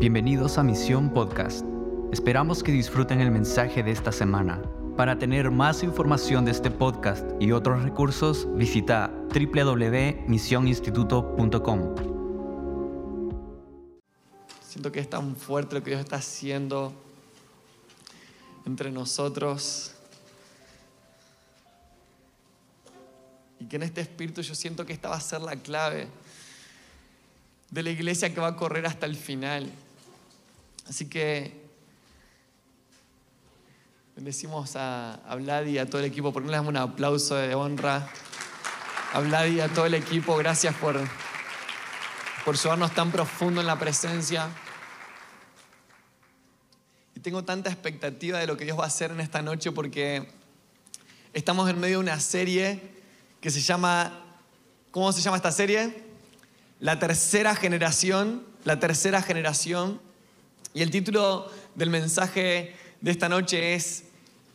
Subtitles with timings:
[0.00, 1.64] Bienvenidos a Misión Podcast.
[2.12, 4.60] Esperamos que disfruten el mensaje de esta semana.
[4.96, 11.94] Para tener más información de este podcast y otros recursos, visita www.misioninstituto.com.
[14.66, 16.92] Siento que es tan fuerte lo que Dios está haciendo
[18.66, 19.94] entre nosotros.
[23.60, 26.08] Y que en este espíritu yo siento que esta va a ser la clave
[27.70, 29.70] de la iglesia que va a correr hasta el final.
[30.88, 31.64] Así que
[34.14, 36.32] bendecimos a, a Vlad y a todo el equipo.
[36.32, 38.08] ¿Por qué no le damos un aplauso de honra?
[39.12, 40.96] A Vlad y a todo el equipo, gracias por,
[42.44, 44.48] por llevarnos tan profundo en la presencia.
[47.14, 50.28] Y tengo tanta expectativa de lo que Dios va a hacer en esta noche porque
[51.32, 52.80] estamos en medio de una serie
[53.40, 54.20] que se llama,
[54.90, 56.04] ¿cómo se llama esta serie?
[56.80, 60.00] La tercera generación, la tercera generación.
[60.74, 64.04] Y el título del mensaje de esta noche es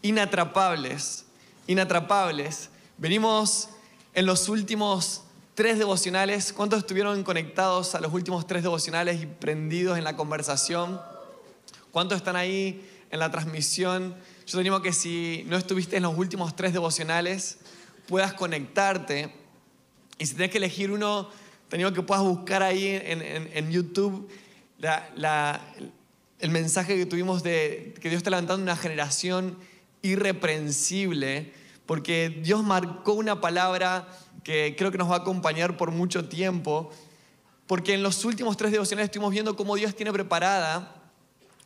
[0.01, 1.25] Inatrapables,
[1.65, 2.69] inatrapables.
[2.97, 3.69] Venimos
[4.13, 5.23] en los últimos
[5.55, 6.51] tres devocionales.
[6.51, 10.99] ¿Cuántos estuvieron conectados a los últimos tres devocionales y prendidos en la conversación?
[11.91, 14.13] ¿Cuántos están ahí en la transmisión?
[14.45, 17.59] Yo te animo que si no estuviste en los últimos tres devocionales,
[18.07, 19.33] puedas conectarte.
[20.17, 21.29] Y si tenés que elegir uno,
[21.69, 24.29] te animo que puedas buscar ahí en, YouTube
[24.79, 25.61] la-
[26.39, 29.57] el mensaje que tuvimos de que Dios está levantando una generación
[30.01, 31.53] irreprensible,
[31.85, 34.07] porque Dios marcó una palabra
[34.43, 36.91] que creo que nos va a acompañar por mucho tiempo,
[37.67, 40.95] porque en los últimos tres devocionales estuvimos viendo cómo Dios tiene preparada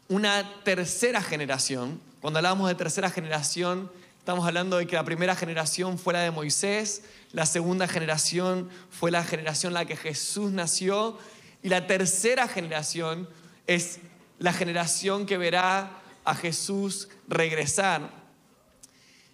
[0.10, 2.02] una tercera generación.
[2.20, 6.32] Cuando hablábamos de tercera generación, estamos hablando de que la primera generación fue la de
[6.32, 11.18] Moisés, la segunda generación fue la generación en la que Jesús nació,
[11.62, 13.30] y la tercera generación
[13.68, 14.00] es
[14.39, 18.09] la generación que verá a Jesús regresar.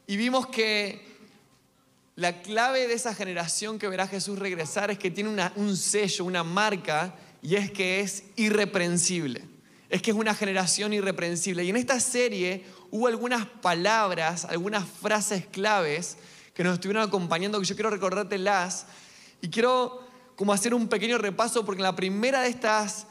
[0.07, 1.07] Y vimos que
[2.15, 6.25] la clave de esa generación que verá a Jesús regresar es que tiene un sello,
[6.25, 9.43] una marca, y es que es irreprensible.
[9.89, 11.63] Es que es una generación irreprensible.
[11.63, 16.17] Y en esta serie hubo algunas palabras, algunas frases claves
[16.53, 18.85] que nos estuvieron acompañando, que yo quiero recordártelas.
[19.41, 23.07] Y quiero como hacer un pequeño repaso, porque en la primera de estas,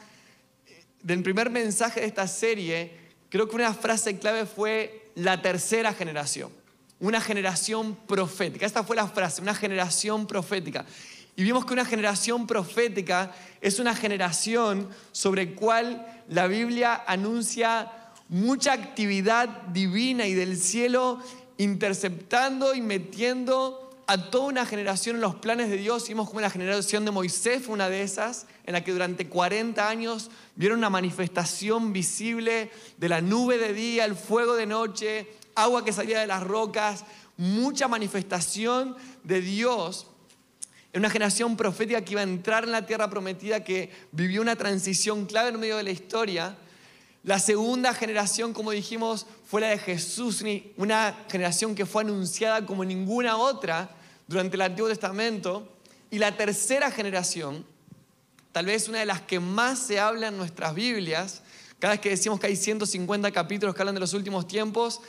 [1.01, 2.91] del primer mensaje de esta serie,
[3.29, 6.51] creo que una frase clave fue la tercera generación.
[6.99, 8.65] Una generación profética.
[8.65, 10.85] Esta fue la frase, una generación profética.
[11.35, 17.91] Y vimos que una generación profética es una generación sobre cual la Biblia anuncia
[18.27, 21.19] mucha actividad divina y del cielo
[21.57, 26.07] interceptando y metiendo a toda una generación en los planes de Dios.
[26.07, 29.87] Vimos como la generación de Moisés fue una de esas, en la que durante 40
[29.87, 35.25] años vieron una manifestación visible de la nube de día, el fuego de noche,
[35.55, 37.05] agua que salía de las rocas,
[37.37, 40.07] mucha manifestación de Dios
[40.91, 44.57] en una generación profética que iba a entrar en la tierra prometida, que vivió una
[44.57, 46.57] transición clave en medio de la historia.
[47.23, 50.43] La segunda generación, como dijimos, fue la de Jesús,
[50.75, 53.91] una generación que fue anunciada como ninguna otra
[54.27, 55.71] durante el Antiguo Testamento.
[56.11, 57.65] Y la tercera generación,
[58.51, 61.41] tal vez una de las que más se habla en nuestras Biblias,
[61.79, 65.01] cada vez que decimos que hay 150 capítulos que hablan de los últimos tiempos,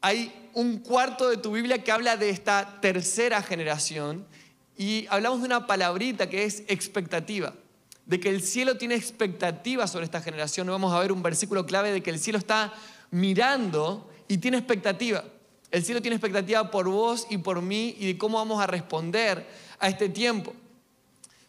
[0.00, 4.26] hay un cuarto de tu Biblia que habla de esta tercera generación
[4.76, 7.54] y hablamos de una palabrita que es expectativa,
[8.06, 10.66] de que el cielo tiene expectativa sobre esta generación.
[10.66, 12.72] Vamos a ver un versículo clave de que el cielo está
[13.10, 15.24] mirando y tiene expectativa.
[15.70, 19.46] El cielo tiene expectativa por vos y por mí y de cómo vamos a responder
[19.78, 20.52] a este tiempo.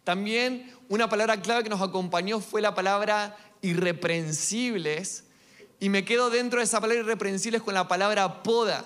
[0.04, 5.26] También una palabra clave que nos acompañó fue la palabra irreprensibles.
[5.80, 8.86] Y me quedo dentro de esa palabra irreprensibles con la palabra poda.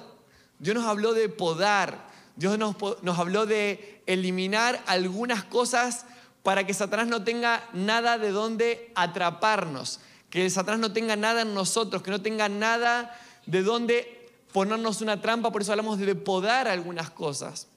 [0.59, 2.07] Dios nos habló de podar.
[2.35, 6.05] Dios nos, habló de eliminar algunas cosas
[6.43, 9.99] para que Satanás no tenga nada de dónde atraparnos.
[10.29, 15.19] Que Satanás no tenga nada en nosotros, que no tenga nada de dónde ponernos una
[15.19, 15.51] trampa.
[15.51, 17.67] Por eso hablamos de podar algunas cosas.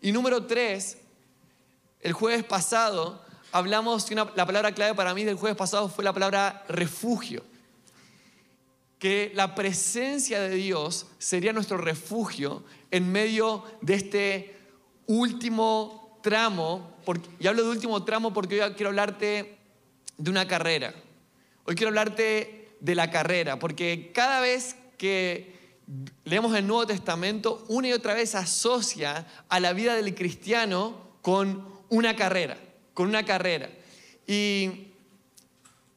[0.00, 0.98] Y número tres,
[2.06, 3.20] el jueves pasado
[3.50, 7.42] hablamos, la palabra clave para mí del jueves pasado fue la palabra refugio.
[9.00, 12.62] Que la presencia de Dios sería nuestro refugio
[12.92, 14.56] en medio de este
[15.06, 16.94] último tramo.
[17.04, 19.58] porque- y hablo de último tramo porque hoy quiero hablarte
[20.16, 20.92] de una carrera.
[21.64, 25.54] Hoy quiero hablarte de la carrera, porque cada vez que
[26.24, 31.75] leemos el Nuevo Testamento, una y otra vez asocia a la vida del cristiano con
[31.88, 32.56] una carrera,
[32.94, 33.68] con una carrera.
[34.26, 34.92] Y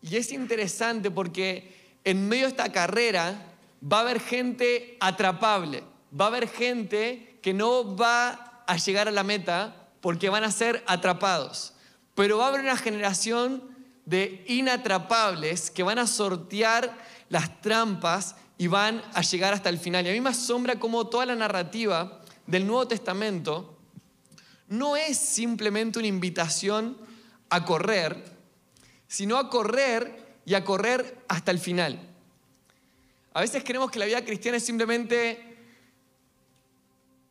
[0.01, 5.83] Y es interesante porque en medio de esta carrera va a haber gente atrapable,
[6.19, 10.51] va a haber gente que no va a llegar a la meta porque van a
[10.51, 11.73] ser atrapados.
[12.15, 13.63] Pero va a haber una generación
[14.05, 16.97] de inatrapables que van a sortear
[17.29, 20.05] las trampas y van a llegar hasta el final.
[20.05, 23.77] Y a mí me asombra cómo toda la narrativa del Nuevo Testamento
[24.69, 26.97] no es simplemente una invitación
[27.49, 28.23] a correr,
[29.07, 31.99] sino a correr y a correr hasta el final.
[33.33, 35.57] A veces creemos que la vida cristiana es simplemente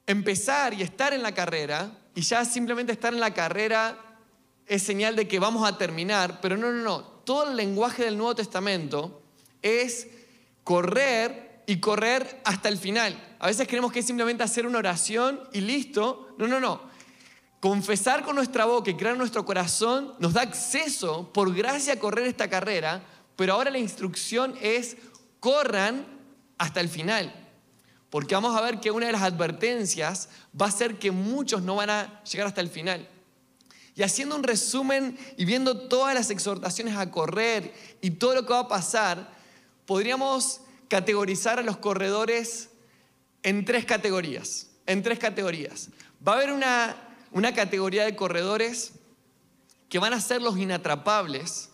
[0.06, 3.96] empezar y estar en la carrera, y ya simplemente estar en la carrera
[4.66, 7.02] es señal de que vamos a terminar, pero no, no, no.
[7.24, 9.22] Todo el lenguaje del Nuevo Testamento
[9.62, 10.08] es
[10.64, 13.36] correr y correr hasta el final.
[13.38, 16.34] A veces creemos que es simplemente hacer una oración y listo.
[16.38, 16.87] No, no, no.
[17.60, 22.26] Confesar con nuestra boca y crear nuestro corazón nos da acceso por gracia a correr
[22.26, 23.02] esta carrera,
[23.34, 24.96] pero ahora la instrucción es
[25.40, 26.06] corran
[26.56, 27.34] hasta el final.
[28.10, 30.28] Porque vamos a ver que una de las advertencias
[30.60, 33.08] va a ser que muchos no van a llegar hasta el final.
[33.94, 38.52] Y haciendo un resumen y viendo todas las exhortaciones a correr y todo lo que
[38.52, 39.36] va a pasar,
[39.84, 42.70] podríamos categorizar a los corredores
[43.42, 44.68] en tres categorías.
[44.86, 45.88] En tres categorías.
[46.26, 48.92] Va a haber una, una categoría de corredores
[49.88, 51.70] que van a ser los inatrapables,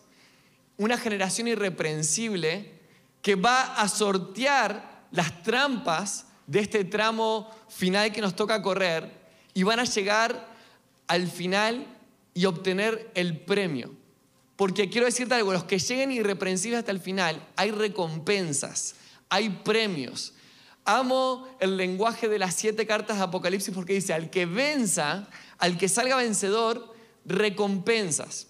[0.77, 2.79] una generación irreprensible
[3.21, 9.11] que va a sortear las trampas de este tramo final que nos toca correr
[9.53, 10.47] y van a llegar
[11.07, 11.87] al final
[12.33, 13.95] y obtener el premio.
[14.55, 18.95] Porque quiero decirte algo, los que lleguen irreprensibles hasta el final, hay recompensas,
[19.29, 20.33] hay premios.
[20.85, 25.77] Amo el lenguaje de las siete cartas de Apocalipsis porque dice, al que venza, al
[25.77, 26.93] que salga vencedor,
[27.25, 28.47] recompensas.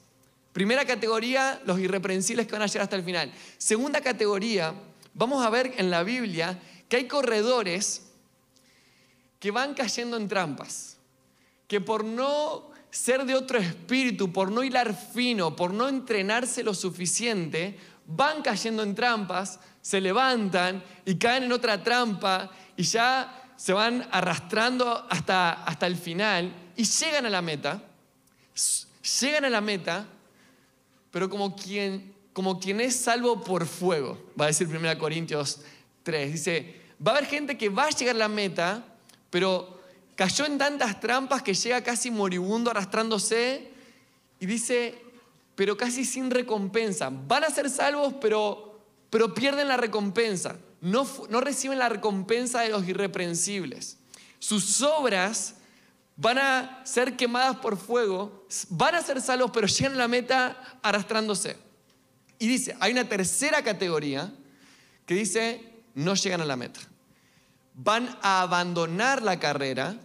[0.54, 3.31] Primera categoría, los irreprensibles que van a llegar hasta el final.
[3.57, 4.74] Segunda categoría,
[5.13, 8.04] vamos a ver en la Biblia que hay corredores
[9.40, 10.98] que van cayendo en trampas,
[11.68, 16.74] que por no ser de otro espíritu, por no hilar fino, por no entrenarse lo
[16.74, 23.74] suficiente, van cayendo en trampas, se levantan y caen en otra trampa y ya se
[23.74, 27.83] van arrastrando hasta, hasta el final y llegan a la meta,
[29.22, 30.07] llegan a la meta,
[31.12, 35.62] pero como quien, como quien es salvo por fuego, va a decir 1 Corintios
[36.04, 38.83] 3, dice, va a haber gente que va a llegar a la meta,
[39.30, 39.75] pero
[40.16, 43.69] Cayó en tantas trampas que llega casi moribundo arrastrándose
[44.39, 44.95] y dice,
[45.56, 47.10] pero casi sin recompensa.
[47.12, 48.80] Van a ser salvos, pero,
[49.10, 50.57] pero pierden la recompensa.
[50.80, 53.98] No, no reciben la recompensa de los irreprensibles.
[54.39, 55.56] Sus obras
[56.16, 60.80] van a ser quemadas por fuego, van a ser salvos, pero llegan a la meta
[60.82, 61.58] arrastrándose.
[62.40, 64.34] Y dice, hay una tercera categoría
[65.06, 66.80] que dice, no llegan a la meta.
[67.74, 69.98] Van a abandonar la carrera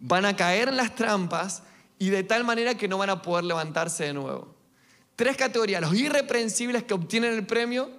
[0.00, 1.62] van a caer en las trampas
[1.98, 4.56] y de tal manera que no van a poder levantarse de nuevo.
[5.14, 7.90] Tres categorías, los irreprensibles que obtienen el premio,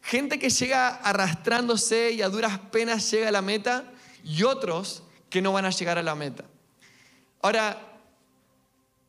[0.00, 3.84] gente que llega arrastrándose y a duras penas llega a la meta
[4.24, 6.44] y otros que no van a llegar a la meta.
[7.42, 8.00] Ahora,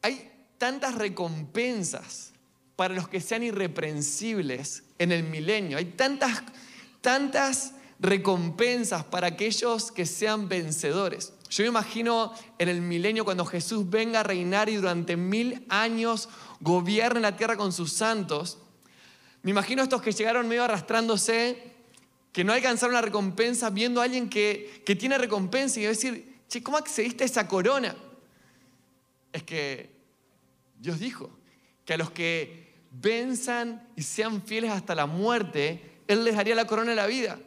[0.01, 2.33] hay tantas recompensas
[2.75, 6.43] para los que sean irreprensibles en el milenio, hay tantas,
[7.01, 11.33] tantas recompensas para aquellos que sean vencedores.
[11.49, 16.27] Yo me imagino en el milenio cuando Jesús venga a reinar y durante mil años
[16.59, 18.57] gobierne la tierra con sus santos.
[19.43, 21.71] Me imagino estos que llegaron medio arrastrándose,
[22.31, 26.63] que no alcanzaron la recompensa, viendo a alguien que, que tiene recompensa y decir, che,
[26.63, 27.95] ¿cómo accediste a esa corona?
[29.33, 29.89] Es que
[30.79, 31.29] Dios dijo
[31.83, 36.65] que a los que venzan y sean fieles hasta la muerte, Él les daría la
[36.65, 37.39] corona de la vida.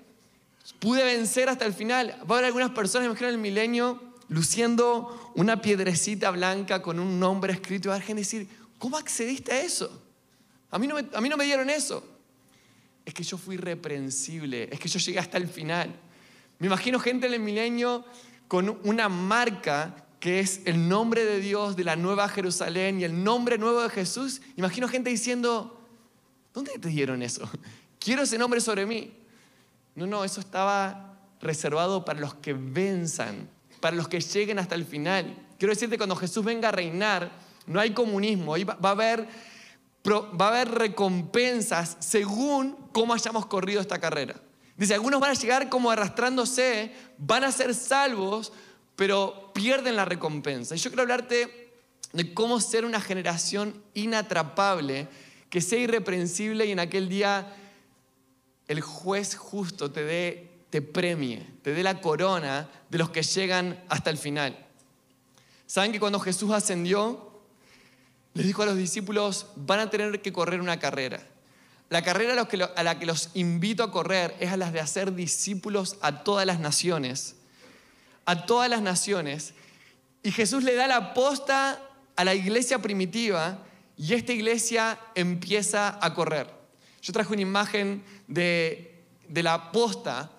[0.80, 2.18] Pude vencer hasta el final.
[2.28, 7.20] Va a haber algunas personas, imagino en el milenio, luciendo una piedrecita blanca con un
[7.20, 10.02] nombre escrito y va a gente decir, ¿cómo accediste a eso?
[10.70, 12.04] A mí, no me, a mí no me dieron eso.
[13.04, 15.94] Es que yo fui reprensible, es que yo llegué hasta el final.
[16.58, 18.04] Me imagino gente en el milenio
[18.48, 23.22] con una marca que es el nombre de Dios de la nueva Jerusalén y el
[23.22, 24.40] nombre nuevo de Jesús.
[24.56, 25.80] Imagino gente diciendo,
[26.54, 27.48] ¿dónde te dieron eso?
[27.98, 29.12] Quiero ese nombre sobre mí.
[29.94, 33.48] No, no, eso estaba reservado para los que venzan,
[33.80, 35.36] para los que lleguen hasta el final.
[35.58, 37.30] Quiero decirte, cuando Jesús venga a reinar,
[37.66, 39.26] no hay comunismo, va, a haber,
[40.06, 44.34] va a haber recompensas según cómo hayamos corrido esta carrera.
[44.76, 48.52] Dice, algunos van a llegar como arrastrándose, van a ser salvos,
[48.96, 50.74] pero pierden la recompensa.
[50.74, 51.72] Y yo quiero hablarte
[52.12, 55.08] de cómo ser una generación inatrapable
[55.50, 57.54] que sea irreprensible y en aquel día
[58.68, 63.82] el juez justo te dé, te premie, te dé la corona de los que llegan
[63.88, 64.66] hasta el final.
[65.66, 67.30] ¿Saben que cuando Jesús ascendió,
[68.34, 71.26] les dijo a los discípulos, van a tener que correr una carrera?
[71.88, 75.96] La carrera a la que los invito a correr es a las de hacer discípulos
[76.00, 77.36] a todas las naciones.
[78.26, 79.54] A todas las naciones.
[80.22, 81.80] Y Jesús le da la posta
[82.14, 83.64] a la iglesia primitiva
[83.96, 86.50] y esta iglesia empieza a correr.
[87.00, 90.30] Yo traje una imagen de, de la posta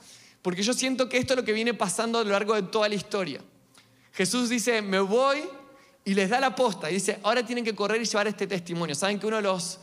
[0.41, 2.88] porque yo siento que esto es lo que viene pasando a lo largo de toda
[2.88, 3.41] la historia.
[4.13, 5.44] Jesús dice, me voy
[6.06, 8.96] y les da la posta y dice, ahora tienen que correr y llevar este testimonio.
[8.96, 9.79] ¿Saben que uno de los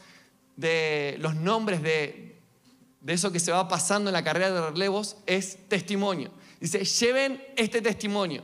[0.57, 2.41] de los nombres de,
[3.07, 6.31] eso que se va pasando en la carrera de relevos es testimonio.
[6.65, 8.43] Dice, lleven este testimonio.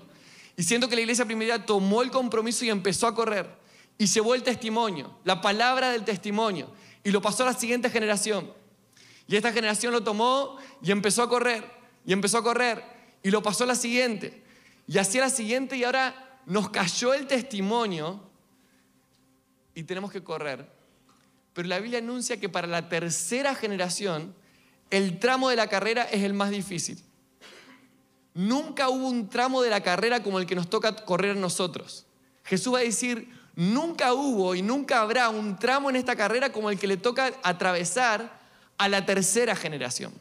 [0.56, 3.48] Y siento que la iglesia primitiva tomó el compromiso y empezó a correr.
[3.96, 6.70] Y llevó el testimonio, la palabra del testimonio.
[7.02, 8.52] Y lo pasó a la siguiente generación.
[9.26, 11.64] Y esta generación lo tomó y empezó a correr.
[12.04, 12.82] Y empezó a correr.
[13.22, 14.42] Y lo pasó a la siguiente.
[14.86, 15.76] Y así a la siguiente.
[15.76, 18.20] Y ahora nos cayó el testimonio.
[19.74, 20.80] Y tenemos que correr
[21.52, 24.34] pero la Biblia anuncia que para la tercera generación
[24.90, 26.98] el tramo de la carrera es el más difícil.
[28.34, 32.06] Nunca hubo un tramo de la carrera como el que nos toca correr nosotros.
[32.44, 36.70] Jesús va a decir, nunca hubo y nunca habrá un tramo en esta carrera como
[36.70, 38.40] el que le toca atravesar
[38.78, 40.12] a la tercera generación.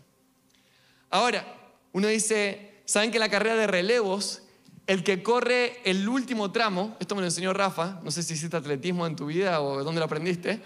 [1.10, 1.46] Ahora,
[1.92, 4.44] uno dice, ¿saben que en la carrera de relevos,
[4.86, 8.58] el que corre el último tramo, esto me lo enseñó Rafa, no sé si hiciste
[8.58, 10.62] atletismo en tu vida o dónde lo aprendiste,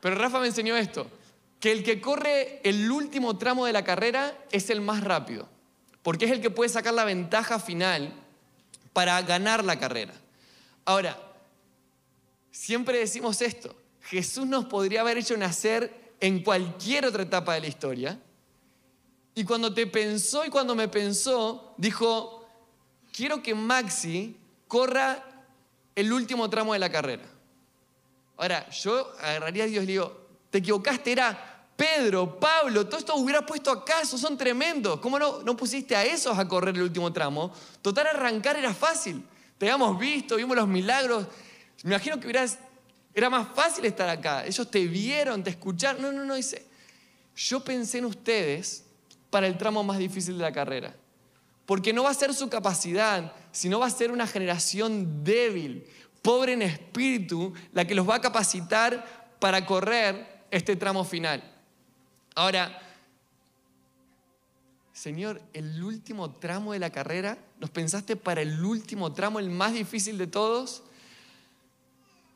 [0.00, 1.10] pero Rafa me enseñó esto,
[1.60, 5.48] que el que corre el último tramo de la carrera es el más rápido,
[6.06, 8.12] porque es el que puede sacar la ventaja final
[8.92, 10.14] para ganar la carrera.
[10.84, 11.18] Ahora,
[12.52, 17.66] siempre decimos esto, Jesús nos podría haber hecho nacer en cualquier otra etapa de la
[17.66, 18.20] historia,
[19.34, 22.46] y cuando te pensó y cuando me pensó, dijo,
[23.12, 24.36] quiero que Maxi
[24.68, 25.24] corra
[25.96, 27.24] el último tramo de la carrera.
[28.36, 33.14] Ahora, yo agarraría a Dios y le digo, te equivocaste, era Pedro, Pablo, todo esto
[33.16, 34.98] hubiera puesto acá, esos son tremendos.
[35.00, 37.52] ¿Cómo no, no pusiste a esos a correr el último tramo?
[37.82, 39.22] Total, arrancar era fácil.
[39.58, 41.26] Te habíamos visto, vimos los milagros.
[41.82, 42.58] Me imagino que hubieras,
[43.14, 44.46] era más fácil estar acá.
[44.46, 46.00] Ellos te vieron, te escucharon.
[46.00, 46.66] No, no, no, dice.
[47.36, 48.84] Yo pensé en ustedes
[49.28, 50.96] para el tramo más difícil de la carrera.
[51.66, 55.86] Porque no va a ser su capacidad, sino va a ser una generación débil,
[56.22, 61.55] pobre en espíritu, la que los va a capacitar para correr este tramo final.
[62.36, 62.80] Ahora,
[64.92, 69.72] Señor, el último tramo de la carrera, ¿nos pensaste para el último tramo, el más
[69.72, 70.84] difícil de todos?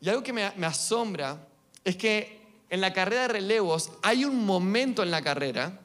[0.01, 1.47] Y algo que me, asombra
[1.85, 5.81] es que en la carrera de relevos hay un momento en la carrera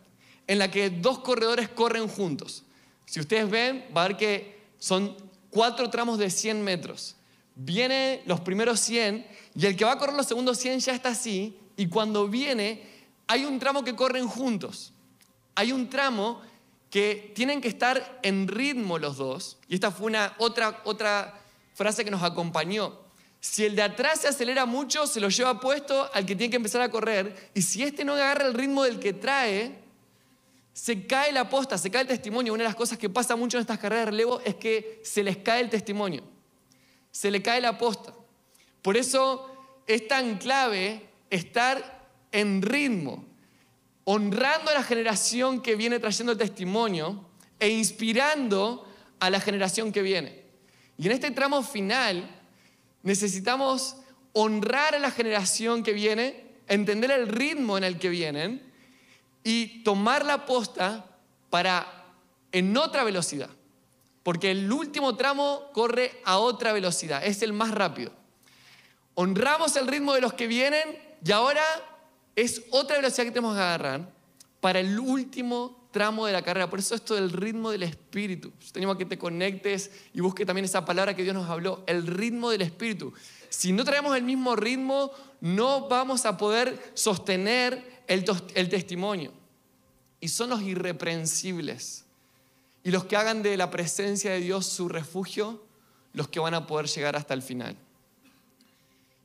[0.48, 2.64] en la que dos corredores corren juntos.
[3.06, 5.16] Si ustedes ven, va a ver que son
[5.52, 7.16] cuatro tramos de 100 metros
[7.56, 11.10] viene los primeros 100 y el que va a correr los segundos 100 ya está
[11.10, 12.95] así y cuando viene
[13.28, 14.94] hay un tramo que corren juntos.
[15.56, 16.42] Hay un tramo
[16.90, 21.42] que tienen que estar en ritmo los dos y esta fue una otra otra
[21.74, 23.00] frase que nos acompañó.
[23.40, 26.58] Si el de atrás se acelera mucho, se lo lleva puesto al que tiene que
[26.58, 29.84] empezar a correr y si este no agarra el ritmo del que trae,
[30.74, 32.54] se cae la posta, se cae el testimonio.
[32.54, 35.24] Una de las cosas que pasa mucho en estas carreras de relevo es que se
[35.24, 36.24] les cae el testimonio
[37.16, 38.14] se le cae la posta.
[38.82, 39.50] Por eso
[39.88, 41.95] es tan clave estar
[42.40, 43.26] en ritmo,
[44.04, 47.28] honrando a la generación que viene trayendo el testimonio
[47.60, 48.88] e inspirando
[49.20, 50.44] a la generación que viene.
[50.98, 52.30] Y en este tramo final
[53.04, 53.98] necesitamos
[54.34, 58.62] honrar a la generación que viene, entender el ritmo en el que vienen
[59.44, 61.06] y tomar la posta
[61.50, 61.88] para
[62.52, 63.50] en otra velocidad
[64.26, 68.12] porque el último tramo corre a otra velocidad, es el más rápido.
[69.14, 71.62] Honramos el ritmo de los que vienen y ahora
[72.36, 74.12] es otra velocidad que tenemos que agarrar
[74.60, 76.70] para el último tramo de la carrera.
[76.70, 78.52] Por eso esto del ritmo del espíritu.
[78.72, 82.50] Tenemos que te conectes y busques también esa palabra que Dios nos habló, el ritmo
[82.50, 83.14] del espíritu.
[83.50, 88.26] Si no traemos el mismo ritmo, no vamos a poder sostener el,
[88.56, 89.32] el testimonio.
[90.20, 92.06] Y son los irreprensibles
[92.86, 95.64] y los que hagan de la presencia de Dios su refugio,
[96.14, 97.76] los que van a poder llegar hasta el final.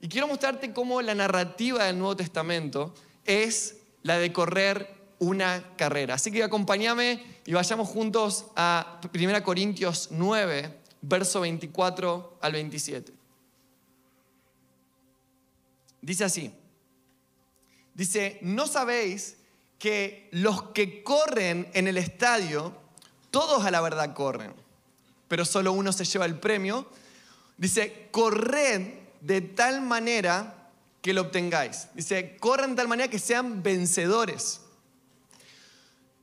[0.01, 6.15] Y quiero mostrarte cómo la narrativa del Nuevo Testamento es la de correr una carrera.
[6.15, 13.13] Así que acompáñame y vayamos juntos a 1 Corintios 9, verso 24 al 27.
[16.03, 16.55] Dice así,
[18.01, 19.37] Dice, ¿no sabéis
[19.79, 22.75] que los que corren en el estadio,
[23.31, 24.55] todos a la verdad corren,
[25.29, 26.89] pero solo uno se lleva el premio?
[27.59, 30.71] Dice, corred de tal manera
[31.03, 31.89] que lo obtengáis.
[31.95, 34.61] Dice, corran de tal manera que sean vencedores.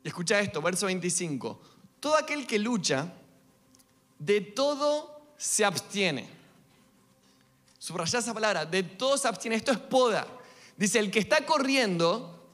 [0.03, 1.59] Y escucha esto, verso 25.
[1.99, 3.13] Todo aquel que lucha,
[4.19, 6.29] de todo se abstiene.
[7.79, 9.55] Subrayá esa palabra, de todo se abstiene.
[9.55, 10.27] Esto es poda.
[10.75, 12.47] Dice, el que está corriendo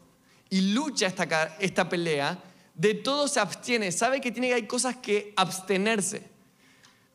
[0.49, 2.41] y lucha esta, esta pelea,
[2.75, 3.91] de todo se abstiene.
[3.91, 6.29] Sabe que tiene que hay cosas que abstenerse.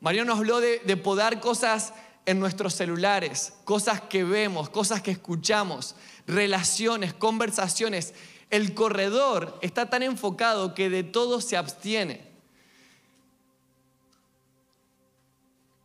[0.00, 1.92] Mario nos habló de, de podar cosas
[2.28, 5.94] en nuestros celulares, cosas que vemos, cosas que escuchamos,
[6.26, 8.12] relaciones, conversaciones.
[8.50, 12.30] El corredor está tan enfocado que de todo se abstiene.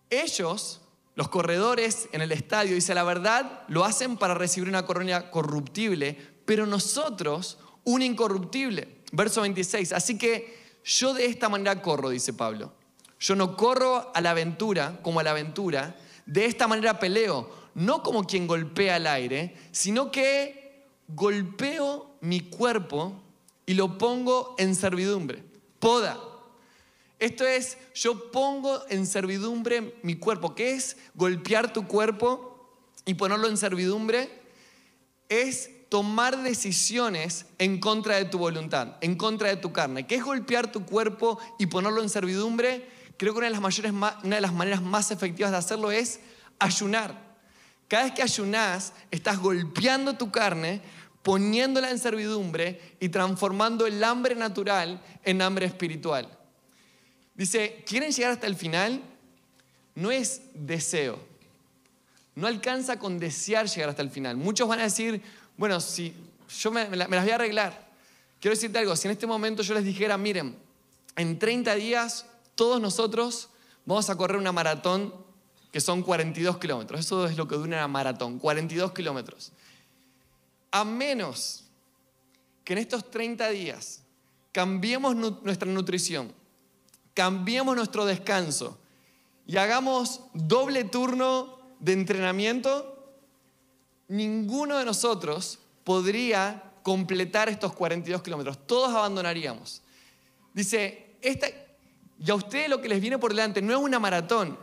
[0.10, 0.82] Ellos,
[1.16, 6.18] los corredores en el estadio, dice la verdad, lo hacen para recibir una corona corruptible,
[6.44, 9.02] pero nosotros una incorruptible.
[9.14, 9.94] Verso 26.
[9.94, 12.74] Así que yo de esta manera corro, dice Pablo.
[13.18, 18.04] Yo no corro a la aventura como a la aventura, de esta manera peleo, no
[18.04, 23.14] como quien golpea al aire, sino que golpeo mi cuerpo
[23.66, 25.44] y lo pongo en servidumbre.
[25.80, 26.20] Poda.
[27.20, 30.56] Esto es, yo pongo en servidumbre mi cuerpo.
[30.56, 32.68] ¿Qué es golpear tu cuerpo
[33.06, 34.30] y ponerlo en servidumbre?
[35.30, 40.06] Es tomar decisiones en contra de tu voluntad, en contra de tu carne.
[40.06, 42.90] ¿Qué es golpear tu cuerpo y ponerlo en servidumbre?
[43.18, 46.20] Creo que una de las, mayores, una de las maneras más efectivas de hacerlo es
[46.60, 47.34] ayunar.
[47.88, 50.82] Cada vez que ayunas, estás golpeando tu carne,
[51.22, 56.28] poniéndola en servidumbre y transformando el hambre natural en hambre espiritual.
[57.36, 59.02] Dice, ¿quieren llegar hasta el final?
[59.96, 61.20] No es deseo.
[62.36, 64.38] No alcanza con desear llegar hasta el final.
[64.38, 65.22] Muchos van a decir,
[65.56, 66.14] bueno, si
[66.60, 67.88] yo me, me las voy a arreglar.
[68.42, 70.56] Quiero decirte algo, si en este momento yo les dijera, miren,
[71.16, 73.50] en 30 días todos nosotros
[73.86, 75.14] vamos a correr una maratón
[75.72, 77.00] que son 42 kilómetros.
[77.00, 79.52] Eso es lo que dura una maratón, 42 kilómetros.
[80.72, 81.64] A menos
[82.64, 84.04] que en estos 30 días
[84.52, 86.32] cambiemos nuestra nutrición,
[87.14, 88.78] cambiemos nuestro descanso
[89.48, 93.16] y hagamos doble turno de entrenamiento,
[94.08, 98.60] ninguno de nosotros podría completar estos 42 kilómetros.
[98.68, 99.82] Todos abandonaríamos.
[100.54, 101.48] Dice, esta,
[102.26, 104.58] y a ustedes lo que les viene por delante no es una maratón,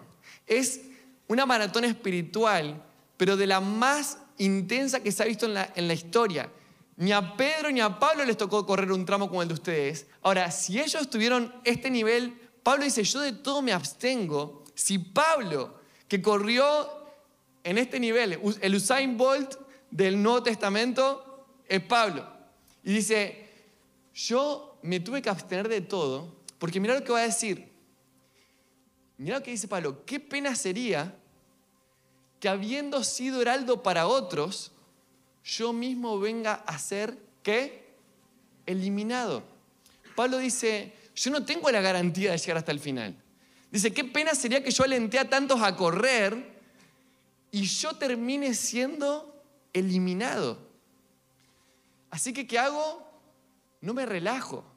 [0.46, 0.80] es
[1.28, 2.82] una maratón espiritual,
[3.16, 6.50] pero de la más intensa que se ha visto en la, en la historia.
[6.96, 10.06] Ni a Pedro ni a Pablo les tocó correr un tramo como el de ustedes.
[10.22, 14.64] Ahora, si ellos tuvieron este nivel, Pablo dice, yo de todo me abstengo.
[14.74, 16.88] Si Pablo, que corrió
[17.64, 19.56] en este nivel, el Usain Bolt
[19.90, 22.26] del Nuevo Testamento, es Pablo.
[22.84, 23.48] Y dice,
[24.14, 27.72] yo me tuve que abstener de todo, porque mira lo que va a decir.
[29.16, 31.16] Mira lo que dice Pablo, qué pena sería
[32.38, 34.70] que habiendo sido heraldo para otros,
[35.42, 37.94] yo mismo venga a ser, ¿qué?
[38.66, 39.42] Eliminado.
[40.14, 43.16] Pablo dice, yo no tengo la garantía de llegar hasta el final.
[43.70, 46.60] Dice, qué pena sería que yo alenté a tantos a correr
[47.50, 49.42] y yo termine siendo
[49.72, 50.58] eliminado.
[52.10, 53.06] Así que, ¿qué hago?
[53.80, 54.69] No me relajo.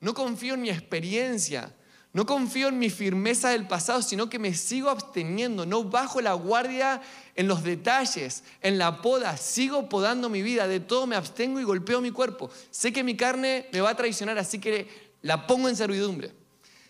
[0.00, 1.72] No confío en mi experiencia.
[2.12, 6.32] No confío en mi firmeza del pasado, sino que me sigo absteniendo, no bajo la
[6.32, 7.02] guardia
[7.34, 11.64] en los detalles, en la poda, sigo podando mi vida, de todo me abstengo y
[11.64, 12.50] golpeo mi cuerpo.
[12.70, 16.32] Sé que mi carne me va a traicionar, así que la pongo en servidumbre.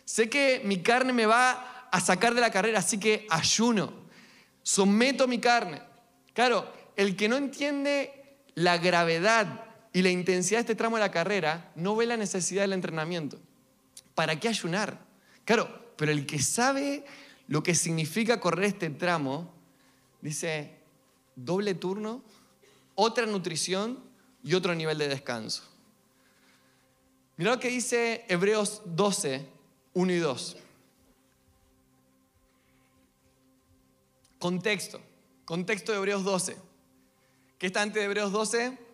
[0.05, 3.92] Sé que mi carne me va a sacar de la carrera, así que ayuno,
[4.62, 5.83] someto mi carne.
[6.33, 11.11] Claro, el que no entiende la gravedad y la intensidad de este tramo de la
[11.11, 13.38] carrera, no ve la necesidad del entrenamiento.
[14.14, 15.01] ¿Para qué ayunar?
[15.44, 17.05] Claro, pero el que sabe
[17.46, 19.53] lo que significa correr este tramo,
[20.20, 20.74] dice
[21.35, 22.22] doble turno,
[22.94, 23.98] otra nutrición
[24.42, 25.62] y otro nivel de descanso.
[27.37, 29.46] Mira lo que dice Hebreos 12,
[29.94, 30.57] 1 y 2.
[34.38, 35.01] Contexto,
[35.44, 36.57] contexto de Hebreos 12.
[37.59, 38.88] ¿Qué está antes de Hebreos 12?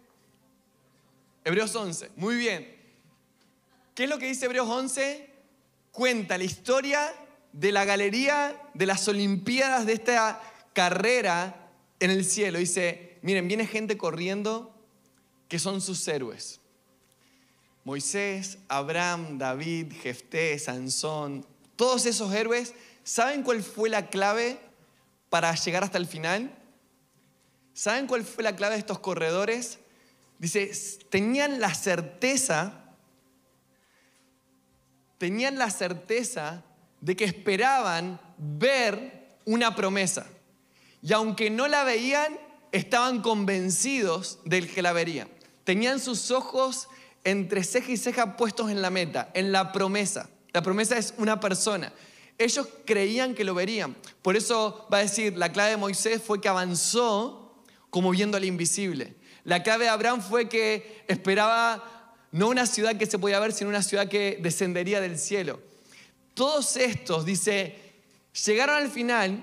[1.45, 2.11] Hebreos 11.
[2.17, 2.75] Muy bien.
[3.95, 5.35] ¿Qué es lo que dice Hebreos 11?
[5.95, 7.15] cuenta la historia
[7.53, 12.59] de la galería de las Olimpiadas de esta carrera en el cielo.
[12.59, 14.75] Dice, miren, viene gente corriendo
[15.49, 16.61] que son sus héroes.
[17.85, 24.59] Moisés, Abraham, David, Jefté, Sansón, todos esos héroes, ¿saben cuál fue la clave
[25.29, 26.53] para llegar hasta el final?
[27.73, 29.79] ¿Saben cuál fue la clave de estos corredores?
[30.45, 30.71] Dice,
[31.09, 32.85] tenían la certeza,
[35.17, 36.63] tenían la certeza
[37.01, 40.27] de que esperaban ver una promesa.
[41.01, 42.39] Y aunque no la veían,
[42.73, 45.31] estaban convencidos del que la verían.
[45.65, 46.89] Tenían sus ojos
[47.25, 50.29] entre ceja y ceja puestos en la meta, en la promesa.
[50.53, 51.91] La promesa es una persona.
[52.37, 53.97] Ellos creían que lo verían.
[54.21, 57.55] Por eso va a decir, la clave de Moisés fue que avanzó
[57.89, 59.24] como viendo al invisible.
[59.45, 63.71] La clave de Abraham fue que esperaba no una ciudad que se podía ver, sino
[63.71, 65.61] una ciudad que descendería del cielo.
[66.33, 67.79] Todos estos, dice,
[68.45, 69.41] llegaron al final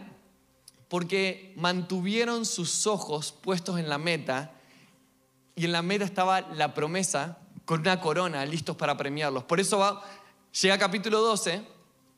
[0.89, 4.51] porque mantuvieron sus ojos puestos en la meta
[5.55, 9.45] y en la meta estaba la promesa con una corona listos para premiarlos.
[9.45, 10.03] Por eso va,
[10.61, 11.65] llega capítulo 12,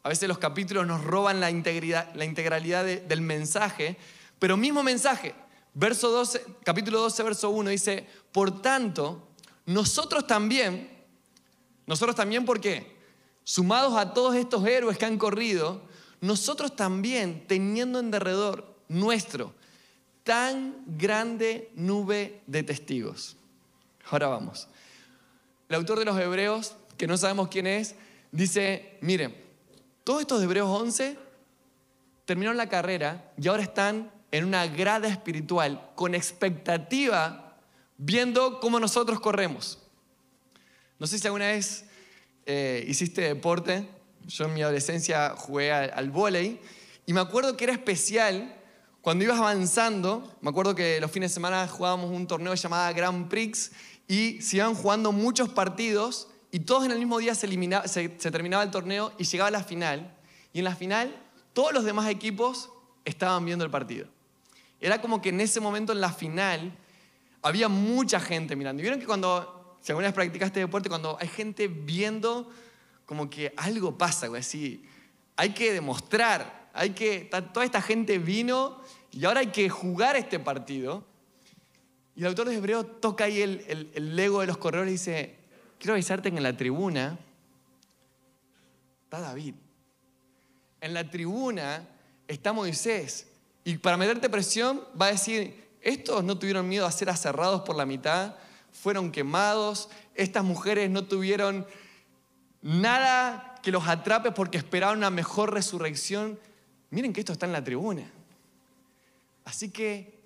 [0.02, 3.98] a veces los capítulos nos roban la, integridad, la integralidad del mensaje,
[4.40, 5.36] pero mismo mensaje,
[5.74, 9.30] verso 12, capítulo 12, verso 1 dice, por tanto,
[9.66, 10.90] nosotros también,
[11.86, 12.98] nosotros también, ¿por qué?
[13.44, 15.82] Sumados a todos estos héroes que han corrido,
[16.22, 19.54] nosotros también, teniendo en derredor nuestro
[20.24, 23.36] tan grande nube de testigos.
[24.10, 24.68] Ahora vamos.
[25.68, 27.96] El autor de los Hebreos, que no sabemos quién es,
[28.32, 29.36] dice, miren,
[30.04, 31.18] todos estos Hebreos 11
[32.26, 37.56] terminaron la carrera y ahora están en una grada espiritual con expectativa
[37.98, 39.78] viendo cómo nosotros corremos.
[40.98, 41.86] No sé si alguna vez
[42.48, 43.88] eh, hiciste deporte.
[44.26, 46.60] Yo en mi adolescencia jugué al, al vóley
[47.06, 48.56] y me acuerdo que era especial
[49.02, 50.36] cuando ibas avanzando.
[50.42, 53.72] Me acuerdo que los fines de semana jugábamos un torneo llamado Grand Prix
[54.08, 57.48] y se iban jugando muchos partidos y todos en el mismo día se,
[57.88, 60.18] se, terminaba el torneo y llegaba la final.
[60.54, 61.16] Y en la final
[61.54, 62.72] todos los demás equipos
[63.06, 64.08] estaban viendo el partido.
[64.84, 66.78] Era como que en ese momento en la final
[67.42, 68.82] había mucha gente mirando.
[68.82, 72.52] Y vieron que cuando, si alguna vez practicaste deporte, cuando hay gente viendo,
[73.06, 74.84] como que algo pasa, así,
[75.38, 80.38] hay que demostrar, hay que, toda esta gente vino y ahora hay que jugar este
[80.38, 81.06] partido.
[82.18, 85.36] Y el autor de Hebreo toca ahí el, el, ego de los corredores y dice,
[85.80, 87.18] quiero avisarte que en la tribuna
[89.06, 89.56] está David.
[90.82, 91.88] En la tribuna
[92.28, 93.28] está Moisés.
[93.64, 97.76] Y para meterte presión va a decir, estos no tuvieron miedo a ser aserrados por
[97.76, 98.36] la mitad,
[98.72, 101.66] fueron quemados, estas mujeres no tuvieron
[102.62, 106.40] nada que los atrape porque esperaban una mejor resurrección.
[106.90, 108.10] Miren que esto está en la tribuna.
[109.46, 110.20] Así que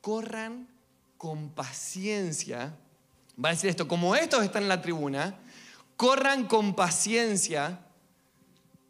[0.00, 0.68] corran
[1.16, 2.74] con paciencia,
[3.42, 5.36] va a decir esto, como estos están en la tribuna,
[5.96, 7.80] corran con paciencia,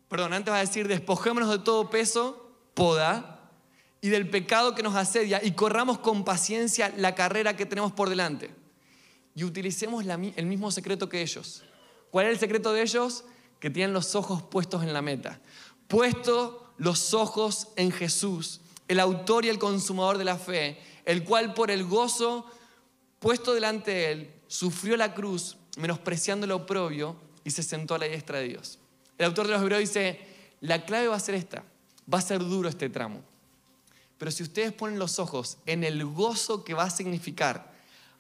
[0.09, 3.38] perdón, antes va a decir, despojémonos de todo peso, poda,
[4.01, 8.09] y del pecado que nos asedia, y corramos con paciencia la carrera que tenemos por
[8.09, 8.55] delante.
[9.35, 11.65] Y utilicemos el mismo secreto que ellos.
[12.11, 13.25] ¿Cuál es el secreto de ellos?
[13.61, 15.41] Que tienen los ojos puestos en la meta.
[15.89, 21.55] Puesto los ojos en Jesús, el autor y el consumador de la fe, el cual
[21.55, 22.47] por el gozo
[23.19, 28.07] puesto delante de él, sufrió la cruz, menospreciando lo oprobio, y se sentó a la
[28.07, 28.79] diestra de Dios.
[29.17, 30.21] El autor de los Hebreos dice,
[30.61, 31.65] la clave va a ser esta,
[32.13, 33.23] va a ser duro este tramo.
[34.19, 37.73] Pero si ustedes ponen los ojos en el gozo que va a significar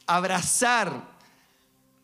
[0.06, 1.18] abrazar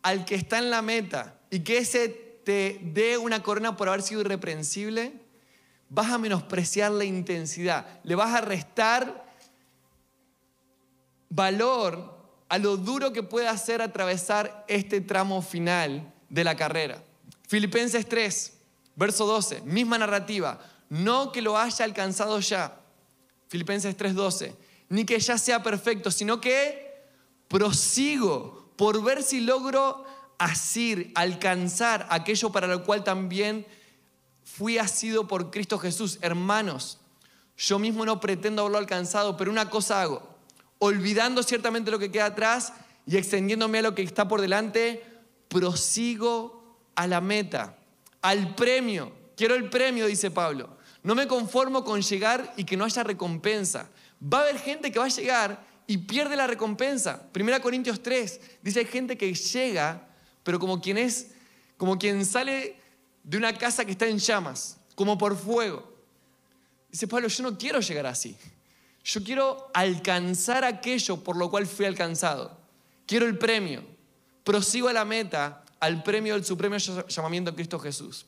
[0.03, 2.09] al que está en la meta y que ese
[2.45, 5.13] te dé una corona por haber sido irreprensible,
[5.89, 9.25] vas a menospreciar la intensidad, le vas a restar
[11.29, 12.15] valor
[12.49, 17.03] a lo duro que puede hacer atravesar este tramo final de la carrera.
[17.47, 18.53] Filipenses 3,
[18.95, 22.79] verso 12, misma narrativa, no que lo haya alcanzado ya,
[23.47, 24.55] Filipenses 3:12,
[24.89, 27.03] ni que ya sea perfecto, sino que
[27.47, 30.05] prosigo por ver si logro
[30.37, 33.65] asir, alcanzar aquello para lo cual también
[34.43, 36.19] fui asido por Cristo Jesús.
[36.21, 36.99] Hermanos,
[37.57, 40.35] yo mismo no pretendo haberlo alcanzado, pero una cosa hago
[40.79, 42.73] olvidando ciertamente lo que queda atrás
[43.07, 45.03] y extendiéndome a lo que está por delante,
[45.47, 47.77] prosigo a la meta,
[48.21, 49.11] al premio.
[49.35, 50.77] Quiero el premio, dice Pablo.
[51.05, 53.87] No me conformo con llegar y que no haya recompensa.
[54.19, 57.31] Va a haber gente que va a llegar y pierde la recompensa.
[57.31, 60.07] Primera Corintios 3 dice hay gente que llega,
[60.41, 61.27] pero como quien es,
[61.77, 62.77] como quien sale
[63.23, 65.93] de una casa que está en llamas, como por fuego.
[66.89, 68.35] Dice Pablo, yo no quiero llegar así.
[69.03, 72.57] Yo quiero alcanzar aquello por lo cual fui alcanzado.
[73.05, 73.83] Quiero el premio.
[74.43, 78.25] Prosigo a la meta, al premio del supremo llamamiento de Cristo Jesús.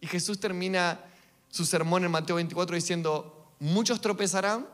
[0.00, 1.04] Y Jesús termina
[1.50, 4.66] su sermón en Mateo 24 diciendo, muchos tropezarán,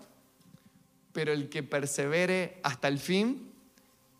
[1.13, 3.51] pero el que persevere hasta el fin,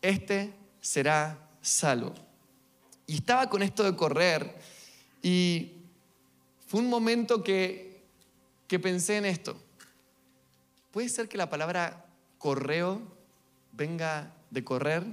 [0.01, 2.13] este será salvo.
[3.05, 4.57] Y estaba con esto de correr
[5.21, 5.73] y
[6.67, 8.03] fue un momento que,
[8.67, 9.55] que pensé en esto.
[10.91, 12.05] ¿Puede ser que la palabra
[12.37, 13.01] correo
[13.71, 15.05] venga de correr?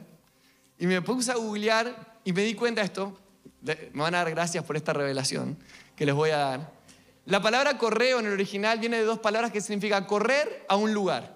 [0.78, 3.18] Y me puse a googlear y me di cuenta de esto.
[3.62, 5.56] Me van a dar gracias por esta revelación
[5.94, 6.83] que les voy a dar.
[7.26, 10.92] La palabra correo en el original viene de dos palabras que significa correr a un
[10.92, 11.34] lugar.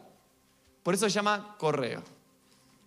[0.82, 2.02] Por eso se llama correo.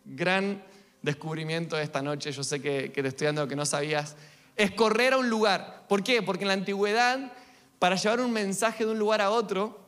[0.06, 0.64] Gran
[1.02, 4.16] descubrimiento de esta noche, yo sé que, te estoy dando lo que no sabías.
[4.56, 5.86] Es correr a un lugar.
[5.88, 6.22] ¿Por qué?
[6.22, 7.34] Porque en la antigüedad,
[7.80, 9.80] para llevar un mensaje de un lugar a otro,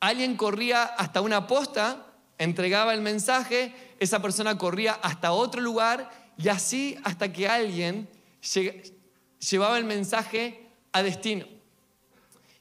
[0.00, 2.06] alguien corría hasta una posta,
[2.38, 8.08] entregaba el mensaje, esa persona corría hasta otro lugar y así hasta que alguien
[9.38, 11.59] llevaba el mensaje a destino.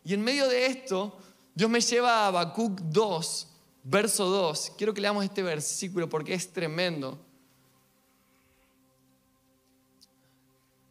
[0.10, 1.16] Y en medio de esto,
[1.54, 3.48] Dios me lleva a Habacuc 2,
[3.84, 4.74] verso 2.
[4.76, 7.24] Quiero que leamos este versículo porque es tremendo.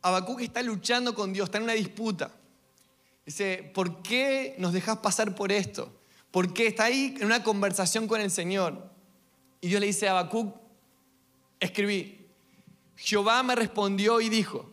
[0.03, 2.31] Habacuc está luchando con Dios, está en una disputa.
[3.27, 5.93] Dice, ¿por qué nos dejas pasar por esto?
[6.31, 8.89] ¿Por qué está ahí en una conversación con el Señor?
[9.61, 10.55] Y Dios le dice a Habacuc,
[11.59, 12.25] escribí,
[12.95, 14.71] Jehová me respondió y dijo,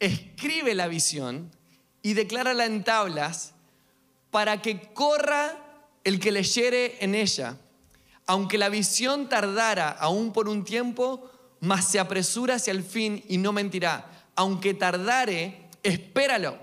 [0.00, 1.50] escribe la visión
[2.04, 3.54] y declárala en tablas
[4.30, 5.56] para que corra
[6.04, 7.56] el que leyere en ella.
[8.26, 13.38] Aunque la visión tardara aún por un tiempo, mas se apresura hacia el fin y
[13.38, 14.28] no mentirá.
[14.36, 16.58] Aunque tardare, espéralo,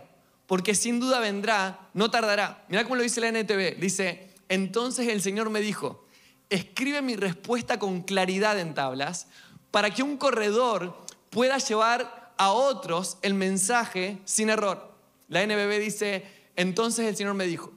[0.45, 2.63] porque sin duda vendrá, no tardará.
[2.69, 3.79] Mira cómo lo dice la NTV.
[3.79, 6.05] Dice, entonces el Señor me dijo,
[6.51, 9.25] escribe mi respuesta con claridad en tablas,
[9.71, 14.90] para que un corredor pueda llevar a otros el mensaje sin error.
[15.31, 16.25] La NBB dice,
[16.57, 17.71] entonces el Señor me dijo,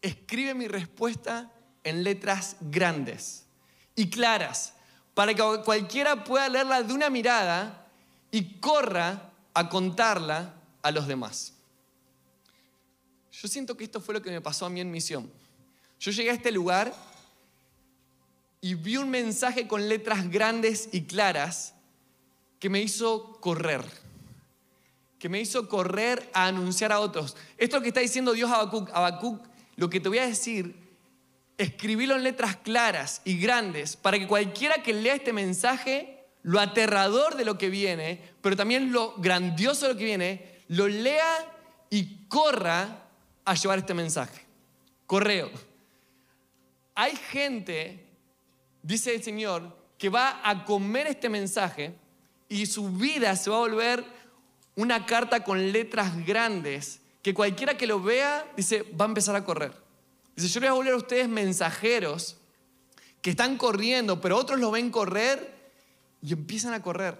[0.00, 1.52] escribe mi respuesta
[1.84, 3.44] en letras grandes
[3.94, 4.74] y claras,
[5.14, 7.86] para que cualquiera pueda leerla de una mirada
[8.32, 11.54] y corra a contarla a los demás.
[13.30, 15.30] Yo siento que esto fue lo que me pasó a mí en misión.
[16.00, 16.92] Yo llegué a este lugar
[18.60, 21.74] y vi un mensaje con letras grandes y claras
[22.58, 24.01] que me hizo correr
[25.22, 27.36] que me hizo correr a anunciar a otros.
[27.56, 28.90] Esto que está diciendo Dios a Habacuc.
[28.92, 29.40] Habacuc,
[29.76, 30.74] lo que te voy a decir,
[31.56, 37.36] escribílo en letras claras y grandes para que cualquiera que lea este mensaje, lo aterrador
[37.36, 41.56] de lo que viene, pero también lo grandioso de lo que viene, lo lea
[41.88, 43.04] y corra
[43.44, 44.44] a llevar este mensaje.
[45.06, 45.52] Correo.
[46.96, 48.08] Hay gente,
[48.82, 51.94] dice el Señor, que va a comer este mensaje
[52.48, 54.21] y su vida se va a volver
[54.76, 59.44] una carta con letras grandes que cualquiera que lo vea dice, va a empezar a
[59.44, 59.72] correr.
[60.34, 62.38] Dice, yo les voy a volver a ustedes mensajeros
[63.20, 65.70] que están corriendo, pero otros lo ven correr
[66.20, 67.18] y empiezan a correr.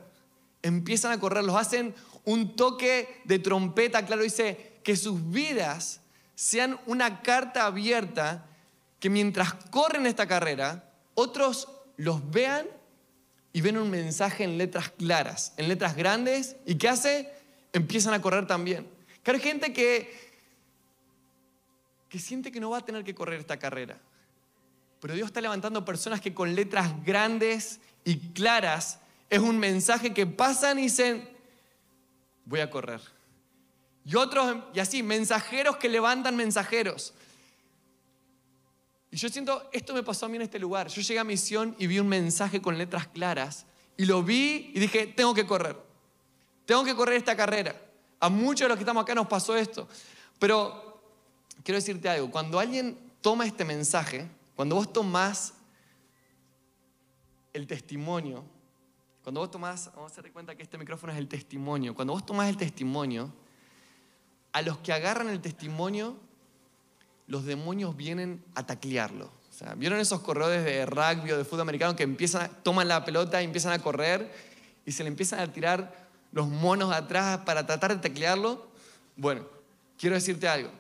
[0.63, 6.01] Empiezan a correr, los hacen un toque de trompeta, claro, dice, que sus vidas
[6.35, 8.47] sean una carta abierta
[8.99, 12.67] que mientras corren esta carrera, otros los vean
[13.53, 17.42] y ven un mensaje en letras claras, en letras grandes, y ¿qué hace?
[17.73, 18.89] Empiezan a correr también.
[19.23, 20.33] Claro, hay gente que,
[22.09, 24.01] que siente que no va a tener que correr esta carrera.
[25.01, 30.27] Pero Dios está levantando personas que con letras grandes y claras es un mensaje que
[30.27, 31.29] pasan y dicen,
[32.45, 33.01] voy a correr.
[34.05, 37.15] Y otros, y así, mensajeros que levantan mensajeros.
[39.11, 40.89] Y yo siento, esto me pasó a mí en este lugar.
[40.89, 43.67] Yo llegué a misión y vi un mensaje con letras claras.
[43.97, 45.77] Y lo vi y dije, tengo que correr.
[46.67, 47.75] Tengo que correr esta carrera.
[48.21, 49.89] A muchos de los que estamos acá nos pasó esto.
[50.39, 51.03] Pero
[51.65, 55.55] quiero decirte algo, cuando alguien toma este mensaje, cuando vos tomás
[57.53, 58.45] el testimonio,
[59.23, 62.27] cuando vos tomás, vamos a hacer cuenta que este micrófono es el testimonio, cuando vos
[62.27, 63.33] tomás el testimonio,
[64.53, 66.17] a los que agarran el testimonio,
[67.27, 69.31] los demonios vienen a taclearlo.
[69.77, 73.45] ¿Vieron esos corredores de rugby o de fútbol americano que empiezan, toman la pelota y
[73.45, 74.33] empiezan a correr
[74.85, 76.02] y se le empiezan a tirar
[76.33, 78.67] los monos atrás para tratar de teclearlo.
[79.17, 79.47] Bueno,
[79.99, 80.71] quiero decirte algo.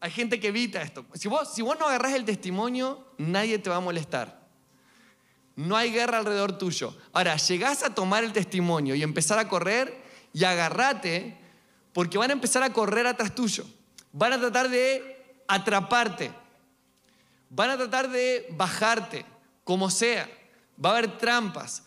[0.00, 1.06] Hay gente que evita esto.
[1.14, 4.42] Si vos, si vos no agarrás el testimonio, nadie te va a molestar.
[5.54, 6.96] No hay guerra alrededor tuyo.
[7.12, 10.02] Ahora, llegás a tomar el testimonio y empezar a correr
[10.32, 11.36] y agarrate
[11.92, 13.64] porque van a empezar a correr atrás tuyo.
[14.12, 16.32] Van a tratar de atraparte.
[17.50, 19.26] Van a tratar de bajarte,
[19.62, 20.28] como sea.
[20.82, 21.82] Va a haber trampas.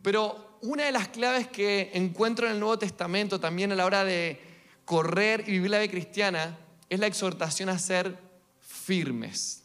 [0.00, 4.04] Pero una de las claves que encuentro en el Nuevo Testamento también a la hora
[4.04, 4.40] de
[4.84, 6.56] correr y vivir la vida cristiana
[6.88, 8.16] es la exhortación a ser
[8.60, 9.64] firmes,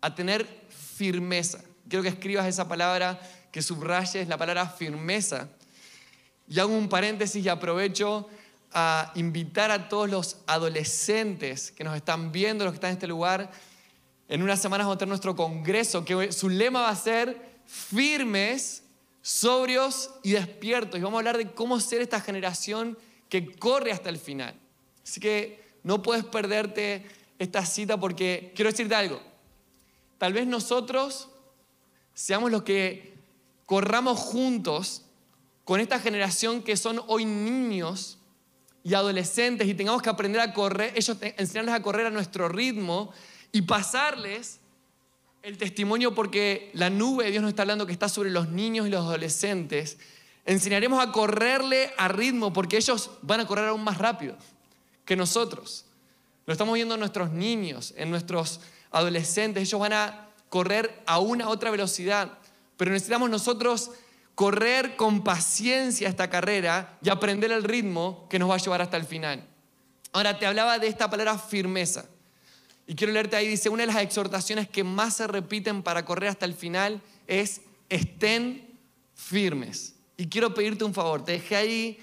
[0.00, 1.60] a tener firmeza.
[1.88, 3.20] quiero que escribas esa palabra,
[3.52, 5.48] que subrayes la palabra firmeza.
[6.48, 8.28] Y hago un paréntesis y aprovecho
[8.72, 13.06] a invitar a todos los adolescentes que nos están viendo, los que están en este
[13.06, 13.52] lugar.
[14.28, 18.81] En unas semanas vamos a tener nuestro congreso, que su lema va a ser firmes,
[19.22, 20.98] sobrios y despiertos.
[20.98, 24.54] Y vamos a hablar de cómo ser esta generación que corre hasta el final.
[25.02, 27.06] Así que no puedes perderte
[27.38, 29.20] esta cita porque quiero decirte algo.
[30.18, 31.28] Tal vez nosotros
[32.14, 33.14] seamos los que
[33.66, 35.02] corramos juntos
[35.64, 38.18] con esta generación que son hoy niños
[38.84, 43.12] y adolescentes y tengamos que aprender a correr, ellos enseñarles a correr a nuestro ritmo
[43.52, 44.60] y pasarles
[45.42, 48.86] el testimonio porque la nube de Dios nos está hablando que está sobre los niños
[48.86, 49.98] y los adolescentes.
[50.46, 54.36] Enseñaremos a correrle a ritmo porque ellos van a correr aún más rápido
[55.04, 55.84] que nosotros.
[56.46, 59.62] Lo estamos viendo en nuestros niños, en nuestros adolescentes.
[59.64, 62.38] Ellos van a correr a una otra velocidad.
[62.76, 63.90] Pero necesitamos nosotros
[64.34, 68.96] correr con paciencia esta carrera y aprender el ritmo que nos va a llevar hasta
[68.96, 69.44] el final.
[70.12, 72.06] Ahora, te hablaba de esta palabra firmeza.
[72.86, 76.30] Y quiero leerte ahí, dice, una de las exhortaciones que más se repiten para correr
[76.30, 78.66] hasta el final es estén
[79.14, 79.94] firmes.
[80.16, 81.98] Y quiero pedirte un favor, te dejé ahí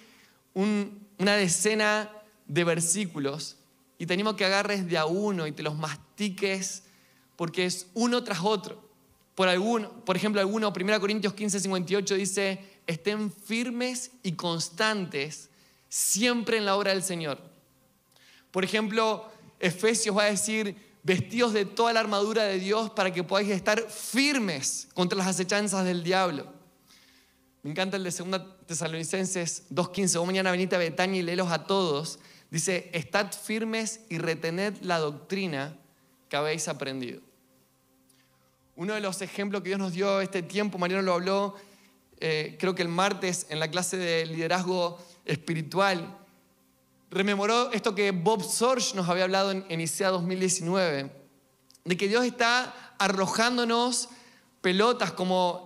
[0.54, 2.10] una decena
[2.48, 3.58] de versículos
[3.98, 6.84] y te animo que agarres de a uno y te los mastiques
[7.36, 8.90] porque es uno tras otro.
[9.36, 15.50] Por, alguno, por ejemplo, alguno, 1 Corintios 15, 58 dice, estén firmes y constantes
[15.88, 17.40] siempre en la obra del Señor.
[18.52, 23.24] Por ejemplo, Efesios va a decir, vestidos de toda la armadura de Dios para que
[23.24, 26.52] podáis estar firmes contra las acechanzas del diablo.
[27.62, 30.18] Me encanta el de 2 Tesalonicenses 2.15.
[30.20, 32.20] Vos mañana venite a Betania y léelos a todos.
[32.50, 35.78] Dice, estad firmes y retened la doctrina
[36.30, 37.22] que habéis aprendido.
[38.76, 41.56] Uno de los ejemplos que Dios nos dio este tiempo, Mariano lo habló,
[42.22, 46.18] eh, creo que el martes en la clase de liderazgo espiritual,
[47.12, 51.12] rememoró esto que Bob Sorge nos había hablado en, en ICEA 2019,
[51.86, 54.10] de que Dios está arrojándonos
[54.62, 55.66] pelotas como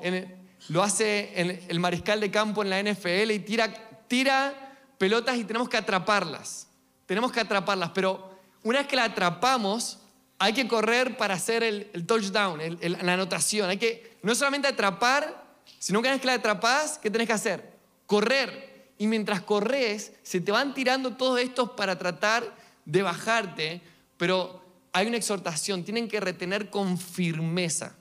[0.69, 3.73] lo hace el mariscal de campo en la NFL y tira,
[4.07, 6.67] tira pelotas y tenemos que atraparlas.
[7.05, 9.99] Tenemos que atraparlas, pero una vez que la atrapamos,
[10.39, 13.69] hay que correr para hacer el, touchdown, la anotación.
[13.69, 15.43] Hay que no solamente atrapar,
[15.79, 17.73] sino que una vez que la atrapas, ¿qué tenés que hacer?
[18.05, 18.72] Correr.
[18.97, 23.81] Y mientras corres, se te van tirando todos estos para tratar de bajarte,
[24.17, 27.95] pero hay una exhortación, tienen que retener con firmeza.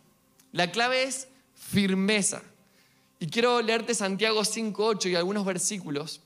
[0.52, 2.42] La clave es firmeza.
[3.18, 6.20] Y quiero leerte Santiago 5.8 y algunos versículos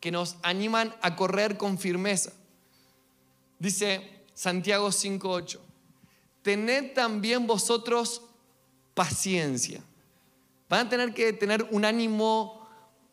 [0.00, 2.32] que nos animan a correr con firmeza.
[3.58, 5.58] Dice Santiago 5.8,
[6.42, 8.22] tened también vosotros
[8.94, 9.82] paciencia.
[10.68, 12.59] Van a tener que tener un ánimo,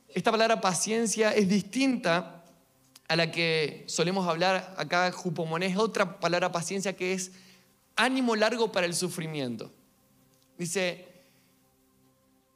[0.09, 2.43] esta palabra paciencia es distinta
[3.07, 7.31] a la que solemos hablar acá, Jupomoné, es otra palabra paciencia que es
[7.95, 9.71] ánimo largo para el sufrimiento.
[10.57, 11.07] Dice,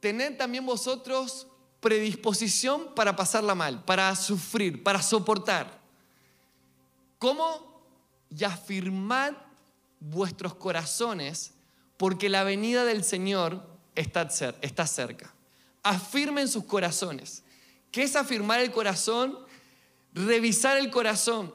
[0.00, 1.46] tened también vosotros
[1.80, 5.80] predisposición para pasarla mal, para sufrir, para soportar.
[7.18, 7.82] ¿Cómo?
[8.30, 9.32] Y afirmad
[10.00, 11.52] vuestros corazones,
[11.96, 14.28] porque la venida del Señor está
[14.86, 15.34] cerca.
[15.82, 17.41] Afirmen sus corazones.
[17.92, 19.38] ¿Qué es afirmar el corazón?
[20.14, 21.54] Revisar el corazón.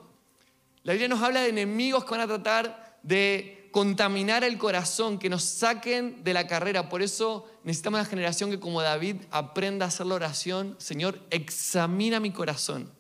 [0.83, 5.29] La Biblia nos habla de enemigos que van a tratar de contaminar el corazón, que
[5.29, 6.89] nos saquen de la carrera.
[6.89, 12.19] Por eso necesitamos una generación que como David aprenda a hacer la oración, Señor, examina
[12.19, 12.91] mi corazón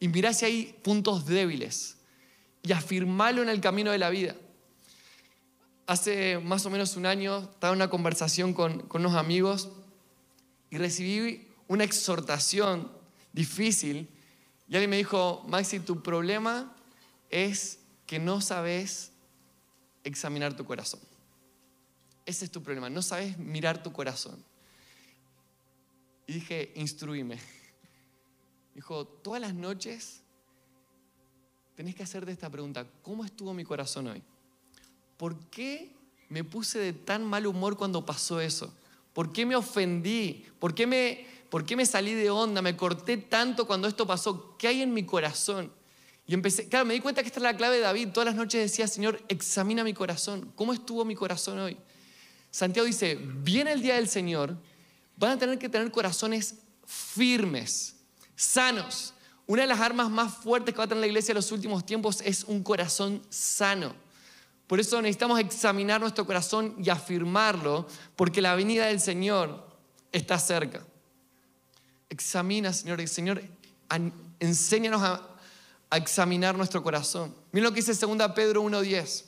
[0.00, 1.98] y mira si hay puntos débiles
[2.62, 4.34] y afirmarlo en el camino de la vida.
[5.86, 9.70] Hace más o menos un año estaba en una conversación con, con unos amigos
[10.70, 12.90] y recibí una exhortación
[13.32, 14.08] difícil
[14.68, 16.74] y alguien me dijo, Maxi, tu problema
[17.30, 19.12] es que no sabes
[20.04, 21.00] examinar tu corazón.
[22.24, 24.42] Ese es tu problema, no sabes mirar tu corazón.
[26.26, 27.38] Y dije, instruíme.
[28.74, 30.22] Dijo, todas las noches
[31.76, 34.22] tenés que hacerte esta pregunta, ¿cómo estuvo mi corazón hoy?
[35.16, 35.94] ¿Por qué
[36.28, 38.74] me puse de tan mal humor cuando pasó eso?
[39.12, 40.46] ¿Por qué me ofendí?
[40.58, 42.62] ¿Por qué me, por qué me salí de onda?
[42.62, 44.56] ¿Me corté tanto cuando esto pasó?
[44.58, 45.72] ¿Qué hay en mi corazón?
[46.26, 48.08] Y empecé, claro, me di cuenta que esta es la clave de David.
[48.12, 50.52] Todas las noches decía, Señor, examina mi corazón.
[50.56, 51.76] ¿Cómo estuvo mi corazón hoy?
[52.50, 54.56] Santiago dice, viene el día del Señor,
[55.16, 57.96] van a tener que tener corazones firmes,
[58.34, 59.14] sanos.
[59.46, 61.86] Una de las armas más fuertes que va a tener la iglesia en los últimos
[61.86, 63.94] tiempos es un corazón sano.
[64.66, 67.86] Por eso necesitamos examinar nuestro corazón y afirmarlo,
[68.16, 69.64] porque la venida del Señor
[70.10, 70.84] está cerca.
[72.08, 73.42] Examina, Señor, Señor,
[74.40, 75.32] enséñanos a,
[75.92, 77.34] examinar nuestro corazón.
[77.52, 79.24] Miren lo que dice 2 Pedro 1.10.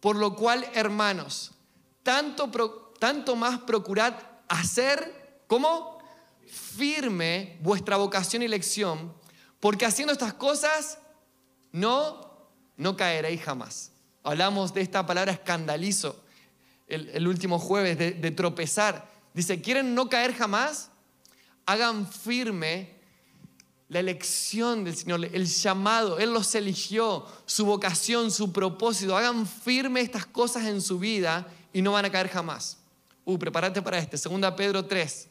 [0.00, 1.52] Por lo cual, hermanos,
[2.02, 4.14] tanto, tanto más procurad
[4.48, 5.98] hacer, ¿cómo?
[6.46, 9.14] Firme vuestra vocación y elección,
[9.60, 10.98] porque haciendo estas cosas
[11.72, 13.92] no, no caeréis jamás.
[14.24, 16.22] Hablamos de esta palabra escandalizo
[16.88, 19.08] el, último jueves, de, de tropezar.
[19.34, 20.90] Dice, ¿quieren no caer jamás?
[21.68, 22.88] Hagan firme
[23.90, 29.14] la elección del Señor, el llamado, Él los eligió, su vocación, su propósito.
[29.14, 32.78] Hagan firme estas cosas en su vida y no van a caer jamás.
[33.26, 34.16] Uh, prepárate para este.
[34.16, 35.28] Segunda Pedro 3,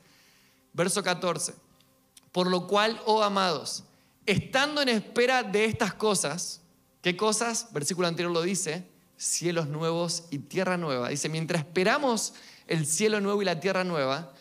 [0.74, 1.56] verso 14.
[2.32, 3.84] Por lo cual, oh amados,
[4.28, 6.62] estando en espera de estas cosas,
[7.02, 7.74] ¿qué cosas?
[7.74, 11.10] Versículo anterior lo dice, cielos nuevos y tierra nueva.
[11.10, 12.36] Dice, mientras esperamos
[12.68, 14.34] el cielo nuevo y la tierra nueva,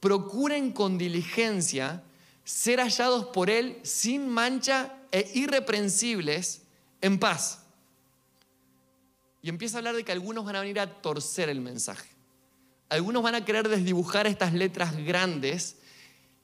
[0.00, 2.02] procuren con diligencia
[2.44, 6.62] ser hallados por Él sin mancha e irreprensibles
[7.00, 7.64] en paz.
[9.42, 12.08] Y empieza a hablar de que algunos van a venir a torcer el mensaje.
[12.88, 15.76] Algunos van a querer desdibujar estas letras grandes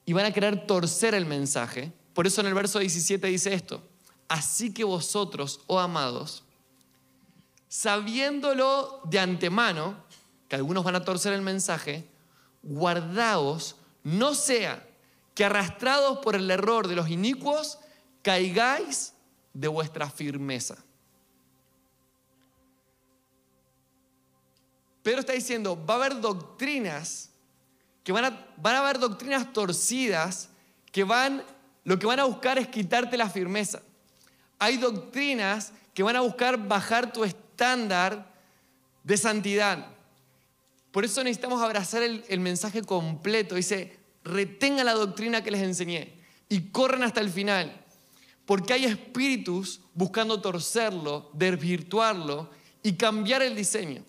[0.05, 1.91] y van a querer torcer el mensaje.
[2.13, 3.81] Por eso en el verso 17 dice esto.
[4.27, 6.43] Así que vosotros, oh amados,
[7.67, 9.97] sabiéndolo de antemano,
[10.47, 12.07] que algunos van a torcer el mensaje,
[12.65, 14.85] guardaos, no sea
[15.33, 17.79] que arrastrados por el error de los inicuos,
[18.21, 19.13] caigáis
[19.53, 20.75] de vuestra firmeza.
[25.03, 27.29] Pedro está diciendo, va a haber doctrinas,
[28.03, 30.49] que van a, van a haber doctrinas torcidas,
[30.91, 31.43] que van,
[31.83, 33.81] lo que van a buscar es quitarte la firmeza.
[34.57, 38.33] Hay doctrinas que van a buscar bajar tu estándar
[39.03, 39.94] de santidad.
[40.95, 43.55] Por eso necesitamos abrazar el, mensaje completo.
[43.55, 46.13] Dice, retengan la doctrina que les enseñé
[46.47, 47.83] y corren hasta el final.
[48.45, 52.49] Porque hay espíritus buscando torcerlo, desvirtuarlo
[52.81, 54.05] y cambiar el diseño.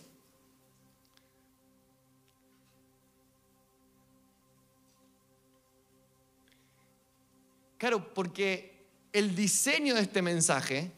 [7.79, 10.93] Claro, porque el diseño de este mensaje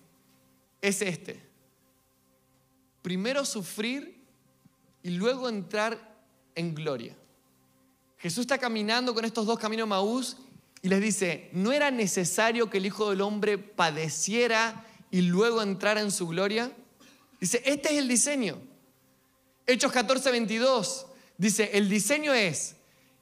[0.82, 1.40] es este.
[3.00, 4.17] Primero sufrir
[5.02, 6.16] y luego entrar
[6.54, 7.16] en gloria.
[8.18, 10.36] Jesús está caminando con estos dos caminos Maús
[10.82, 16.00] y les dice, ¿no era necesario que el Hijo del Hombre padeciera y luego entrara
[16.00, 16.72] en su gloria?
[17.40, 18.58] Dice, este es el diseño.
[19.66, 22.76] Hechos 14, 22 dice, el diseño es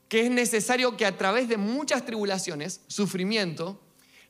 [0.08, 3.80] que es necesario que a través de muchas tribulaciones, sufrimiento,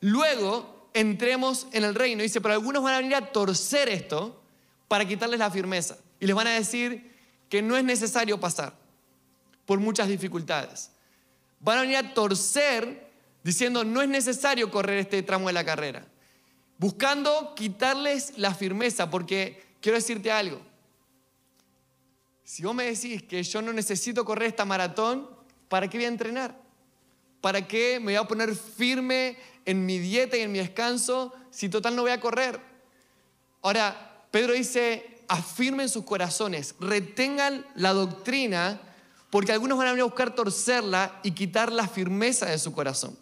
[0.01, 2.23] luego entremos en el reino.
[2.23, 4.43] Dice, pero algunos van a venir a torcer esto
[4.89, 5.99] para quitarles la firmeza.
[6.19, 7.16] Y les van a decir
[7.49, 8.75] que no es necesario pasar
[9.65, 10.91] por muchas dificultades.
[11.61, 13.11] Van a venir a torcer
[13.43, 16.07] diciendo no es necesario correr este tramo de la carrera.
[16.79, 20.61] Buscando quitarles la firmeza, porque quiero decirte algo.
[22.45, 25.29] Si vos me decís que yo no necesito correr esta maratón,
[25.69, 26.57] ¿para qué voy a entrenar?
[27.41, 31.69] ¿Para qué me voy a poner firme en mi dieta y en mi descanso si
[31.69, 32.61] total no voy a correr?
[33.63, 38.81] Ahora, Pedro dice, afirmen sus corazones, retengan la doctrina
[39.31, 43.17] porque algunos van a venir a buscar torcerla y quitar la firmeza de su corazón.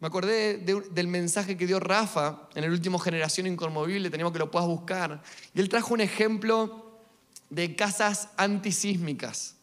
[0.00, 4.50] Me acordé del mensaje que dio Rafa en el último Generación Inconmovible, tenemos que lo
[4.50, 5.22] puedas buscar.
[5.54, 7.00] Y él trajo un ejemplo
[7.50, 9.56] de casas antisísmicas.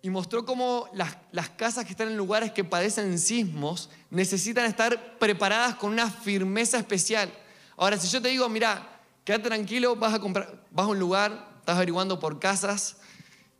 [0.00, 5.18] Y mostró cómo las, las casas que están en lugares que padecen sismos necesitan estar
[5.18, 7.30] preparadas con una firmeza especial.
[7.76, 11.48] Ahora, si yo te digo, mira, quédate tranquilo, vas a, comprar, vas a un lugar,
[11.58, 12.96] estás averiguando por casas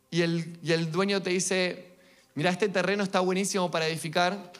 [0.09, 1.91] y el, y el dueño te dice,
[2.33, 4.51] mira, este terreno está buenísimo para edificar.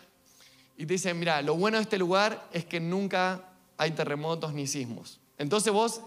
[0.77, 3.45] Y te dice, mira, lo bueno de este lugar es que nunca
[3.77, 5.19] hay terremotos ni sismos.
[5.37, 6.01] Entonces vos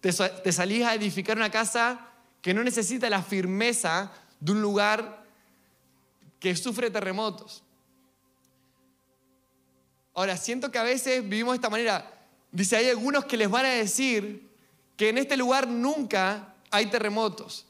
[0.00, 2.08] te, te salís a edificar una casa
[2.42, 5.24] que no necesita la firmeza de un lugar
[6.38, 7.62] que sufre terremotos.
[10.14, 12.19] Ahora, siento que a veces vivimos de esta manera.
[12.52, 14.48] Dice, hay algunos que les van a decir
[14.96, 17.66] que en este lugar nunca hay terremotos.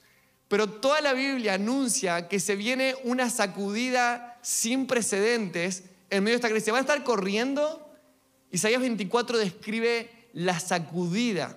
[0.49, 6.37] Pero toda la Biblia anuncia que se viene una sacudida sin precedentes en medio de
[6.37, 6.65] esta crisis.
[6.65, 7.89] ¿Se van a estar corriendo?
[8.51, 11.57] Isaías 24 describe la sacudida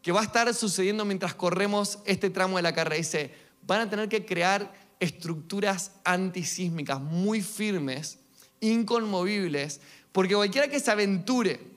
[0.00, 2.96] que va a estar sucediendo mientras corremos este tramo de la carrera.
[2.96, 3.34] Dice,
[3.66, 8.18] van a tener que crear estructuras antisísmicas muy firmes,
[8.60, 11.71] inconmovibles, porque cualquiera que se aventure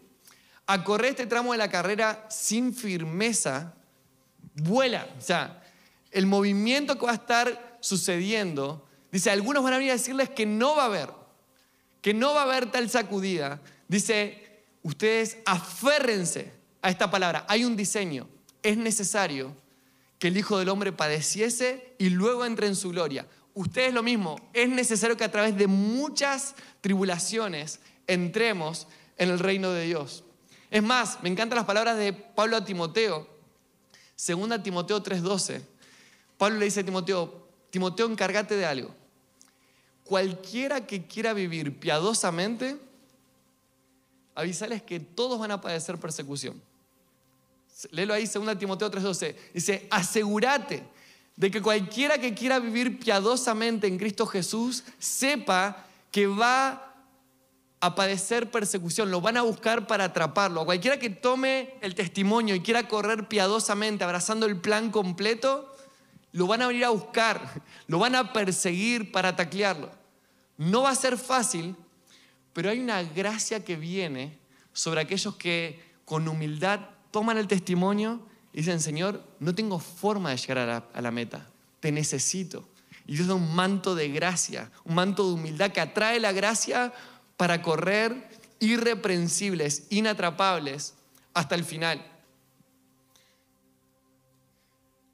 [0.67, 3.73] a correr este tramo de la carrera sin firmeza,
[4.55, 5.07] vuela.
[5.17, 5.63] O sea,
[6.11, 10.45] el movimiento que va a estar sucediendo, dice, algunos van a venir a decirles que
[10.45, 11.09] no va a haber,
[12.01, 13.61] que no va a haber tal sacudida.
[13.87, 16.51] Dice, ustedes aférrense
[16.81, 17.45] a esta palabra.
[17.47, 18.27] Hay un diseño.
[18.63, 19.55] Es necesario
[20.19, 23.27] que el Hijo del Hombre padeciese y luego entre en su gloria.
[23.53, 24.35] Ustedes lo mismo.
[24.53, 28.87] Es necesario que a través de muchas tribulaciones entremos
[29.17, 30.24] en el reino de Dios.
[30.75, 33.25] Es más, me encantan las palabras de Pablo a Timoteo.
[34.13, 35.61] Segunda Timoteo 3:12.
[36.37, 38.93] Pablo le dice a Timoteo, Timoteo, encárgate de algo.
[40.03, 42.77] Cualquiera que quiera vivir piadosamente,
[44.35, 46.61] avisales que todos van a padecer persecución.
[47.91, 49.33] Léelo ahí, 2 Timoteo 3:12.
[49.53, 50.83] Dice, asegúrate
[51.37, 56.94] de que cualquiera que quiera vivir piadosamente en Cristo Jesús sepa que va
[57.85, 60.65] a padecer persecución, lo van a buscar para atraparlo.
[60.65, 65.75] cualquiera que tome el testimonio y quiera correr piadosamente, abrazando el plan completo,
[66.31, 69.89] lo van a venir a buscar, lo van a perseguir para taclearlo.
[70.57, 71.75] No va a ser fácil,
[72.53, 74.37] pero hay una gracia que viene
[74.73, 76.79] sobre aquellos que con humildad
[77.11, 78.19] toman el testimonio
[78.51, 81.47] y dicen, Señor, no tengo forma de llegar a la, a la meta,
[81.79, 82.67] te necesito.
[83.07, 86.93] Y Dios da un manto de gracia, un manto de humildad que atrae la gracia
[87.37, 88.29] para correr
[88.59, 90.93] irreprensibles, inatrapables
[91.33, 92.05] hasta el final.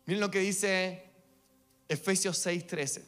[0.06, 1.06] Miren lo que dice
[1.88, 3.04] Efesios 6:13.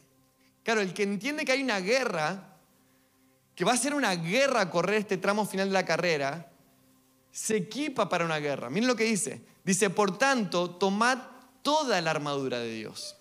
[0.64, 2.58] Claro, el que entiende que hay una guerra,
[3.56, 6.52] que va a ser una guerra correr este tramo final de la carrera,
[7.32, 8.70] se equipa para una guerra.
[8.70, 9.42] Miren lo que dice.
[9.64, 11.20] Dice, por tanto, tomad
[11.62, 13.16] toda la armadura de Dios,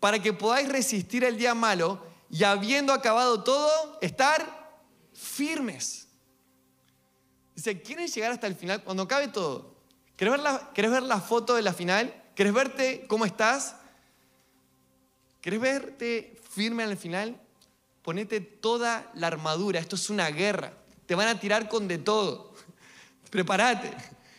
[0.00, 4.57] para que podáis resistir el día malo y habiendo acabado todo, estar
[5.38, 6.08] firmes.
[7.54, 8.82] Dice, ¿quieren llegar hasta el final?
[8.82, 9.76] Cuando acabe todo.
[10.16, 12.12] ¿Querés ver, la, la foto de la final?
[12.34, 13.76] ¿Querés verte cómo estás?
[15.40, 17.40] ¿Querés verte firme al final?
[18.02, 19.78] Ponete toda la armadura.
[19.78, 20.72] Esto es una guerra.
[21.06, 22.52] Te van a tirar con de todo.
[23.30, 23.92] Prepárate.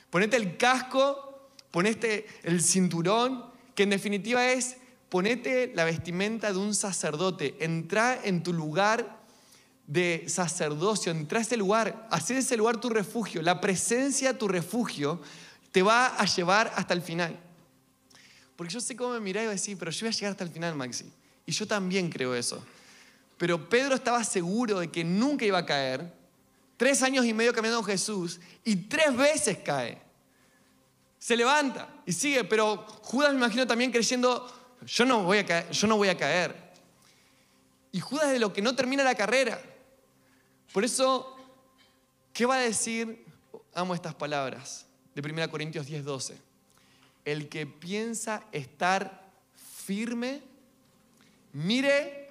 [0.10, 4.76] Ponete el casco, ponete el cinturón, que en definitiva es
[5.08, 7.56] ponete la vestimenta de un sacerdote.
[7.62, 9.19] Entra en tu lugar
[9.90, 15.20] de sacerdocio, entrar a ese lugar, hacer ese lugar tu refugio, la presencia tu refugio,
[15.72, 17.40] te va a llevar hasta el final.
[18.56, 20.76] Porque yo sé cómo me y decir, pero yo voy a llegar hasta el final,
[20.76, 21.12] Maxi.
[21.44, 22.64] Y yo también creo eso.
[23.36, 26.14] Pero Pedro estaba seguro de que nunca iba a caer.
[26.78, 30.00] Tres años y medio caminando con Jesús y tres veces cae.
[31.18, 35.72] Se levanta y sigue, pero Judas me imagino también creyendo, yo no voy a caer.
[35.72, 36.56] Yo no voy a caer.
[37.92, 39.60] Y Judas de lo que no termina la carrera.
[40.72, 41.36] Por eso,
[42.32, 43.26] ¿qué va a decir?
[43.74, 46.38] Amo estas palabras de 1 Corintios 10, 12.
[47.26, 49.32] El que piensa estar
[49.86, 50.42] firme,
[51.54, 52.30] mire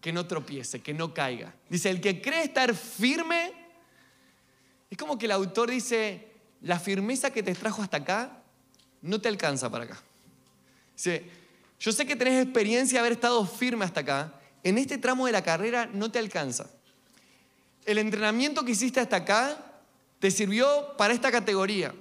[0.00, 1.54] que no tropiece, que no caiga.
[1.68, 3.52] Dice, el que cree estar firme,
[4.90, 6.30] es como que el autor dice,
[6.62, 8.42] la firmeza que te trajo hasta acá
[9.02, 10.02] no te alcanza para acá.
[10.94, 11.28] Dice,
[11.78, 15.32] yo sé que tenés experiencia de haber estado firme hasta acá, en este tramo de
[15.32, 16.70] la carrera no te alcanza
[17.86, 19.56] el entrenamiento que hiciste hasta acá
[20.18, 21.94] te sirvió para esta categoría.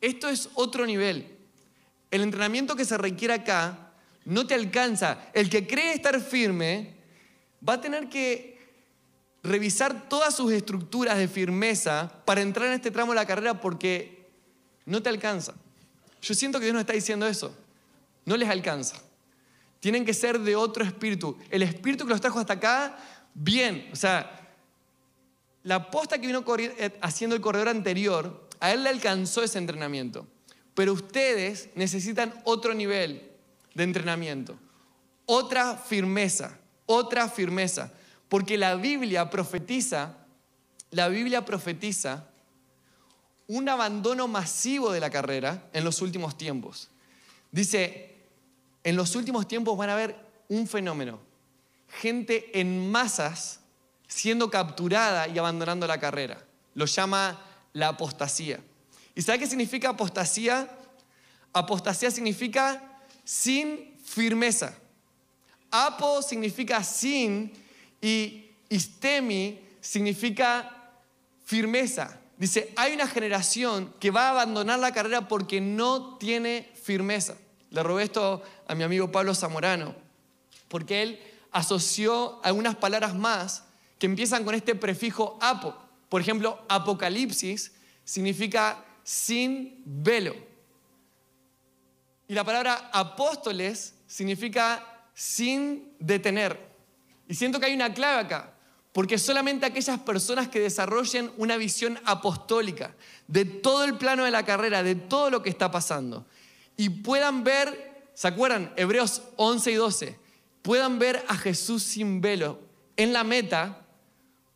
[0.00, 1.36] Esto es otro nivel.
[2.10, 3.92] El entrenamiento que se requiere acá
[4.24, 5.18] no te alcanza.
[5.34, 6.94] El que cree estar firme
[7.66, 8.52] va a tener que
[9.42, 14.30] revisar todas sus estructuras de firmeza para entrar en este tramo de la carrera porque
[14.86, 15.54] no te alcanza.
[16.20, 17.56] Yo siento que Dios nos está diciendo eso.
[18.24, 19.02] No les alcanza.
[19.80, 21.36] Tienen que ser de otro espíritu.
[21.50, 22.96] El espíritu que los trajo hasta acá,
[23.34, 23.88] bien.
[23.92, 24.41] O sea,
[25.64, 30.26] la posta que vino eh, haciendo el corredor anterior, a él le alcanzó ese entrenamiento.
[30.74, 33.30] Pero ustedes necesitan otro nivel
[33.74, 34.58] de entrenamiento,
[35.26, 37.92] otra firmeza, otra firmeza.
[38.28, 40.16] Porque la Biblia profetiza,
[40.90, 42.28] la Biblia profetiza
[43.46, 46.88] un abandono masivo de la carrera en los últimos tiempos.
[47.50, 48.16] Dice,
[48.82, 50.16] en los últimos tiempos van a haber
[50.48, 51.20] un fenómeno,
[51.88, 53.61] gente en masas
[54.14, 56.38] siendo capturada y abandonando la carrera.
[56.74, 57.40] Lo llama
[57.72, 58.60] la apostasía.
[59.14, 60.68] ¿Y sabe qué significa apostasía?
[61.52, 64.74] Apostasía significa sin firmeza.
[65.70, 67.52] Apo significa sin
[68.00, 70.92] y istemi significa
[71.44, 72.18] firmeza.
[72.36, 77.36] Dice, hay una generación que va a abandonar la carrera porque no tiene firmeza.
[77.70, 79.94] Le robé esto a mi amigo Pablo Zamorano,
[80.68, 83.64] porque él asoció algunas palabras más
[84.02, 85.76] que empiezan con este prefijo apo.
[86.08, 87.70] Por ejemplo, Apocalipsis
[88.02, 90.34] significa sin velo.
[92.26, 96.58] Y la palabra apóstoles significa sin detener.
[97.28, 98.54] Y siento que hay una clave acá,
[98.92, 102.96] porque solamente aquellas personas que desarrollen una visión apostólica
[103.28, 106.26] de todo el plano de la carrera, de todo lo que está pasando,
[106.76, 108.72] y puedan ver, ¿se acuerdan?
[108.74, 110.18] Hebreos 11 y 12,
[110.62, 112.58] puedan ver a Jesús sin velo
[112.96, 113.81] en la meta,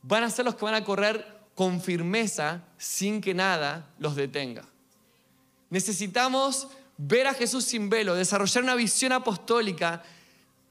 [0.06, 4.64] van a ser los que van a correr con firmeza sin que nada los detenga.
[5.68, 10.02] Necesitamos ver a Jesús sin velo, desarrollar una visión apostólica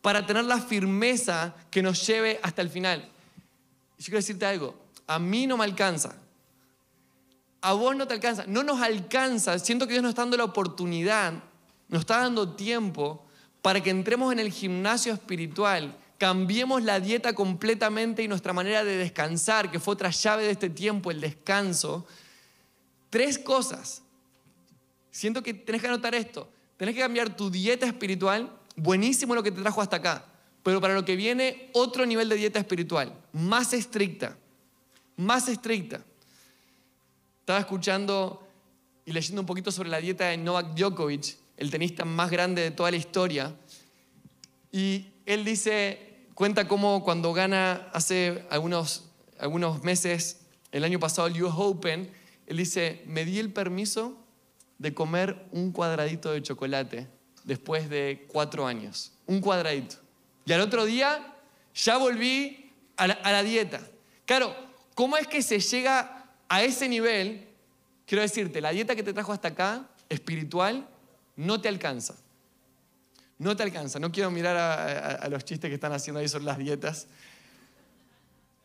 [0.01, 3.01] para tener la firmeza que nos lleve hasta el final.
[3.97, 4.75] Yo quiero decirte algo,
[5.07, 6.15] a mí no me alcanza,
[7.61, 10.43] a vos no te alcanza, no nos alcanza, siento que Dios nos está dando la
[10.45, 11.33] oportunidad,
[11.89, 13.25] nos está dando tiempo
[13.61, 18.97] para que entremos en el gimnasio espiritual cambiemos la dieta completamente y nuestra manera de
[18.97, 22.05] descansar, que fue otra llave de este tiempo, el descanso.
[23.09, 24.01] Tres cosas.
[25.11, 26.49] Siento que tenés que anotar esto.
[26.77, 28.51] Tenés que cambiar tu dieta espiritual.
[28.75, 30.25] Buenísimo lo que te trajo hasta acá.
[30.63, 33.13] Pero para lo que viene, otro nivel de dieta espiritual.
[33.31, 34.37] Más estricta.
[35.17, 36.01] Más estricta.
[37.41, 38.45] Estaba escuchando
[39.05, 42.71] y leyendo un poquito sobre la dieta de Novak Djokovic, el tenista más grande de
[42.71, 43.55] toda la historia.
[44.71, 46.04] Y él dice,
[46.35, 49.05] cuenta cómo cuando gana hace algunos,
[49.39, 52.11] algunos meses, el año pasado, el US Open,
[52.45, 54.17] él dice, me di el permiso
[54.77, 57.07] de comer un cuadradito de chocolate
[57.45, 59.13] después de cuatro años.
[59.25, 59.95] Un cuadradito.
[60.45, 61.33] Y al otro día
[61.73, 63.81] ya volví a la, a la dieta.
[64.25, 64.53] Claro,
[64.93, 67.47] ¿cómo es que se llega a ese nivel?
[68.05, 70.87] Quiero decirte, la dieta que te trajo hasta acá, espiritual,
[71.37, 72.15] no te alcanza.
[73.37, 73.99] No te alcanza.
[73.99, 77.07] No quiero mirar a, los chistes que están haciendo ahí sobre las dietas.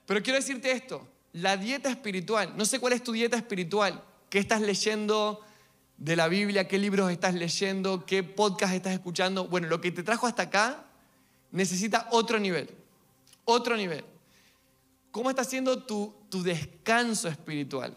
[0.07, 1.07] Pero quiero decirte esto.
[1.33, 2.57] La dieta espiritual.
[2.57, 4.03] No sé cuál es tu dieta espiritual.
[4.29, 5.41] ¿Qué estás leyendo
[5.97, 6.69] de la Biblia?
[6.69, 8.07] ¿Qué libros estás leyendo?
[8.07, 9.49] ¿Qué podcast estás escuchando?
[9.49, 10.85] Bueno, lo que te trajo hasta acá
[11.51, 12.71] necesita otro nivel.
[13.45, 14.05] Otro nivel.
[15.11, 16.15] ¿Cómo está siendo tu,
[16.45, 17.97] descanso espiritual?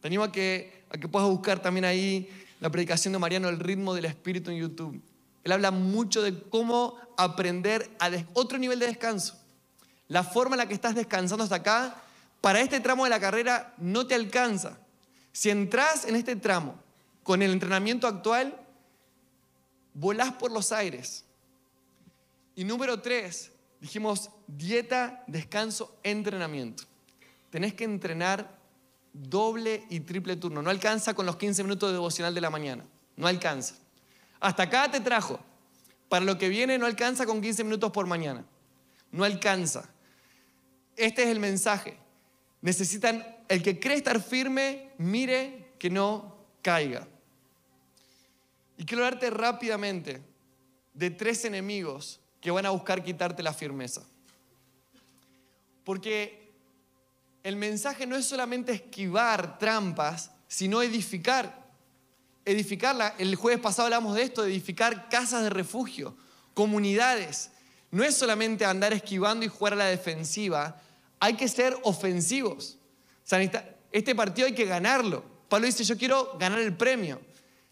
[0.00, 2.28] Te animo a que, que puedas buscar también ahí
[2.60, 5.02] la predicación de Mariano, El ritmo del espíritu en YouTube.
[5.44, 9.38] Él habla mucho de cómo aprender a otro nivel de descanso.
[10.08, 12.02] La forma en la que estás descansando hasta acá,
[12.40, 14.78] para este tramo de la carrera no te alcanza.
[15.32, 16.78] Si entras en este tramo
[17.22, 18.58] con el entrenamiento actual,
[19.92, 21.24] volás por los aires.
[22.54, 26.84] Y número tres, dijimos dieta, descanso, entrenamiento.
[27.50, 28.58] Tenés que entrenar
[29.12, 30.62] doble y triple turno.
[30.62, 32.84] No alcanza con los 15 minutos de devocional de la mañana.
[33.16, 33.76] No alcanza.
[34.40, 35.40] Hasta acá te trajo.
[36.08, 38.44] Para lo que viene no alcanza con 15 minutos por mañana.
[39.10, 39.88] No alcanza.
[40.96, 41.96] Este es el mensaje.
[42.60, 47.06] Necesitan, el que cree estar firme, mire que no caiga.
[48.76, 50.22] Y quiero hablarte rápidamente
[50.92, 54.02] de tres enemigos que van a buscar quitarte la firmeza.
[55.84, 56.52] Porque
[57.42, 61.63] el mensaje no es solamente esquivar trampas, sino edificar
[62.44, 63.14] edificarla.
[63.18, 66.16] El jueves pasado hablamos de esto, edificar casas de refugio,
[66.54, 67.50] comunidades.
[67.90, 70.80] No es solamente andar esquivando y jugar a la defensiva,
[71.20, 72.78] hay que ser ofensivos.
[73.92, 75.24] este partido hay que ganarlo.
[75.48, 77.20] Pablo dice, yo quiero ganar el premio.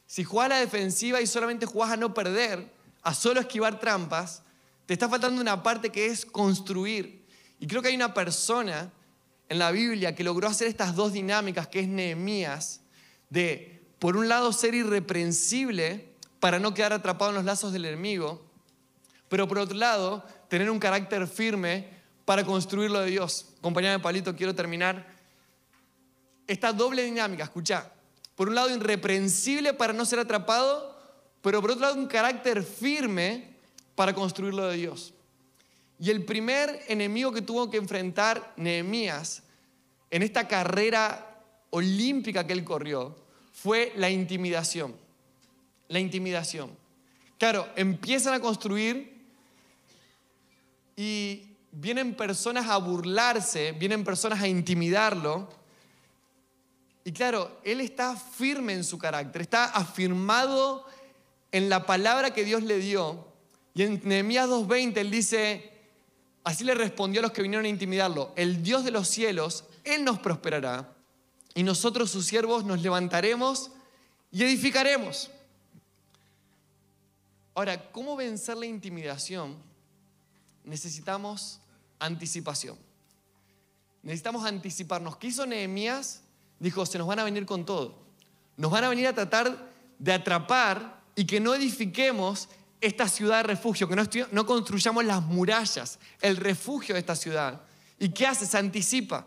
[0.06, 2.70] Si jugás a la defensiva y solamente jugás a no perder,
[3.02, 4.42] a solo esquivar trampas,
[4.86, 7.26] te está faltando una parte que es construir.
[7.58, 8.92] Y creo que hay una persona
[9.48, 12.80] en la Biblia que logró hacer estas dos dinámicas, que es Nehemías,
[13.28, 16.08] de por un lado, ser irreprensible
[16.40, 18.42] para no quedar atrapado en los lazos del enemigo,
[19.28, 21.88] pero por otro lado, tener un carácter firme
[22.24, 23.50] para construir lo de Dios.
[23.60, 25.06] Compañera de Palito, quiero terminar.
[26.48, 27.92] Esta doble dinámica, escucha.
[28.34, 30.98] Por un lado, irreprensible para no ser atrapado,
[31.40, 33.54] pero por otro lado, un carácter firme
[33.94, 35.14] para construir lo de Dios.
[36.00, 39.44] Y el primer enemigo que tuvo que enfrentar Nehemías
[40.10, 41.38] en esta carrera
[41.70, 43.21] olímpica que él corrió
[43.62, 44.96] fue la intimidación.
[45.86, 46.76] La intimidación.
[47.38, 49.24] Claro, empiezan a construir
[50.96, 55.48] y vienen personas a burlarse, vienen personas a intimidarlo.
[57.04, 60.84] Y claro, él está firme en su carácter, está afirmado
[61.52, 63.28] en la palabra que Dios le dio.
[63.74, 65.70] Y en Nehemías 2.20 él dice,
[66.42, 70.04] así le respondió a los que vinieron a intimidarlo, el Dios de los cielos, Él
[70.04, 70.96] nos prosperará
[71.54, 73.70] y nosotros sus siervos nos levantaremos
[74.30, 75.30] y edificaremos.
[77.54, 79.56] Ahora, ¿cómo vencer la intimidación?
[80.64, 81.60] Necesitamos
[81.98, 82.78] anticipación.
[84.02, 85.16] Necesitamos anticiparnos.
[85.16, 86.22] ¿Qué hizo Nehemías?
[86.58, 87.98] dijo, se nos van a venir con todo.
[88.56, 92.48] Nos van a venir a tratar de atrapar y que no edifiquemos
[92.80, 97.60] esta ciudad de refugio, que no, construyamos las murallas, el refugio de esta ciudad.
[97.98, 98.46] ¿Y qué hace?
[98.46, 99.26] Se anticipa.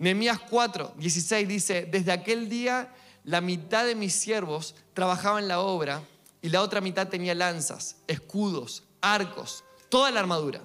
[0.00, 2.90] Nehemías 4, 16 dice, desde aquel día
[3.22, 6.02] la mitad de mis siervos trabajaba en la obra
[6.40, 10.62] y la otra mitad tenía lanzas, escudos, arcos, toda la armadura.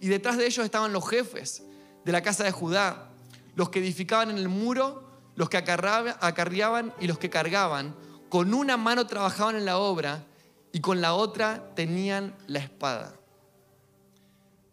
[0.00, 1.62] Y detrás de ellos estaban los jefes
[2.04, 3.10] de la casa de Judá,
[3.54, 7.94] los que edificaban en el muro, los que acarreaban y los que cargaban.
[8.28, 10.26] Con una mano trabajaban en la obra
[10.72, 13.14] y con la otra tenían la espada.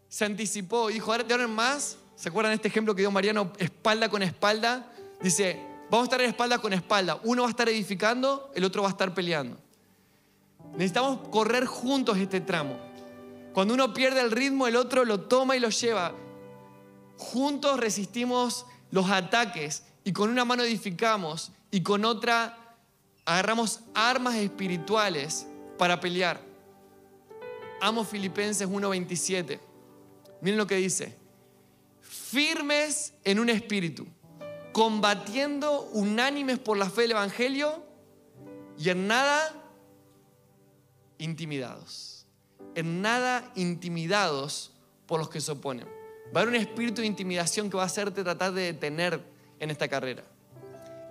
[0.09, 1.97] Se anticipó y dijo, ahora te más.
[2.21, 4.93] ¿Se acuerdan de este ejemplo que dio Mariano, espalda con espalda?
[5.23, 5.59] Dice,
[5.89, 7.19] vamos a estar espalda con espalda.
[7.23, 9.57] Uno va a estar edificando, el otro va a estar peleando.
[10.73, 12.77] Necesitamos correr juntos este tramo.
[13.53, 16.13] Cuando uno pierde el ritmo, el otro lo toma y lo lleva.
[17.17, 22.55] Juntos resistimos los ataques y con una mano edificamos y con otra
[23.25, 25.47] agarramos armas espirituales
[25.79, 26.39] para pelear.
[27.81, 29.59] Amo Filipenses 1:27.
[30.41, 31.19] Miren lo que dice.
[32.31, 34.07] Firmes en un espíritu,
[34.71, 37.83] combatiendo unánimes por la fe del Evangelio
[38.77, 39.53] y en nada
[41.17, 42.25] intimidados.
[42.73, 44.71] En nada intimidados
[45.07, 45.85] por los que se oponen.
[46.33, 49.19] Va a haber un espíritu de intimidación que va a hacerte tratar de detener
[49.59, 50.23] en esta carrera.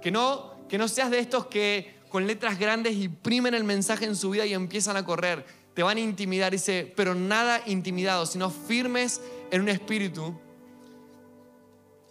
[0.01, 4.17] Que no, que no seas de estos que con letras grandes imprimen el mensaje en
[4.17, 5.45] su vida y empiezan a correr.
[5.75, 10.35] Te van a intimidar, dice, pero nada intimidados, sino firmes en un espíritu.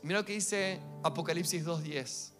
[0.04, 2.32] Mira lo que dice Apocalipsis 2.10.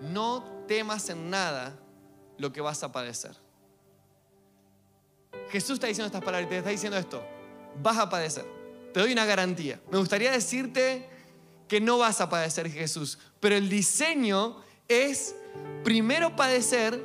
[0.00, 1.78] No temas en nada
[2.38, 3.32] lo que vas a padecer.
[5.50, 7.22] Jesús está diciendo estas palabras y te está diciendo esto.
[7.82, 8.44] Vas a padecer.
[8.92, 9.80] Te doy una garantía.
[9.90, 11.08] Me gustaría decirte
[11.66, 15.34] que no vas a padecer Jesús, pero el diseño es
[15.84, 17.02] primero padecer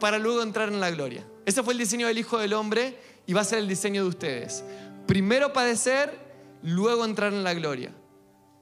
[0.00, 1.26] para luego entrar en la gloria.
[1.44, 4.08] Ese fue el diseño del Hijo del Hombre y va a ser el diseño de
[4.08, 4.64] ustedes.
[5.06, 6.25] Primero padecer,
[6.66, 7.92] luego entrar en la gloria.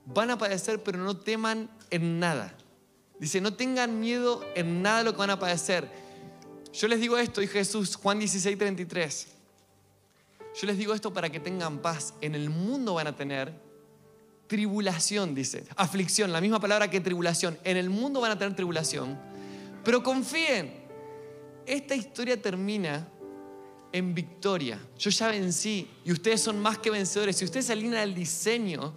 [0.04, 2.54] Van a padecer, pero no teman en nada.
[3.18, 5.88] Dice, no tengan miedo en nada lo que van a padecer.
[6.72, 9.28] Yo les digo esto, y Jesús, Juan 16, 33.
[10.60, 12.12] Yo les digo esto para que tengan paz.
[12.20, 13.54] En el mundo van a tener
[14.48, 15.64] tribulación, dice.
[15.74, 17.58] Aflicción, la misma palabra que tribulación.
[17.64, 19.18] En el mundo van a tener tribulación.
[19.82, 20.84] Pero confíen,
[21.64, 23.08] esta historia termina
[23.94, 24.80] en victoria.
[24.98, 27.36] Yo ya vencí y ustedes son más que vencedores.
[27.36, 28.92] Si ustedes alinean al diseño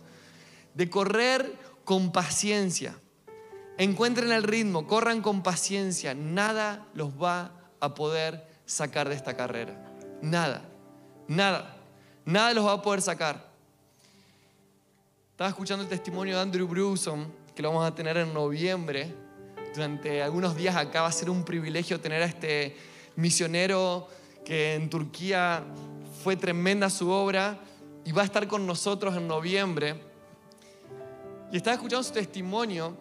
[0.73, 1.53] de correr
[1.85, 2.97] con paciencia,
[3.77, 9.79] encuentren el ritmo, corran con paciencia, nada los va a poder sacar de esta carrera.
[10.23, 10.67] Nada,
[11.27, 11.77] nada,
[12.25, 13.51] nada los va a poder sacar.
[15.29, 19.13] Estaba escuchando el testimonio de Andrew Bruson, que lo vamos a tener en noviembre.
[19.75, 22.75] Durante algunos días acá va a ser un privilegio tener a este
[23.15, 24.16] misionero
[24.47, 25.61] que en Turquía
[26.23, 27.59] fue tremenda su obra
[28.05, 29.99] y va a estar con nosotros en noviembre.
[31.51, 32.95] Y estaba escuchando su testimonio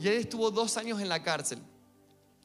[0.00, 1.58] y él estuvo dos años en la cárcel.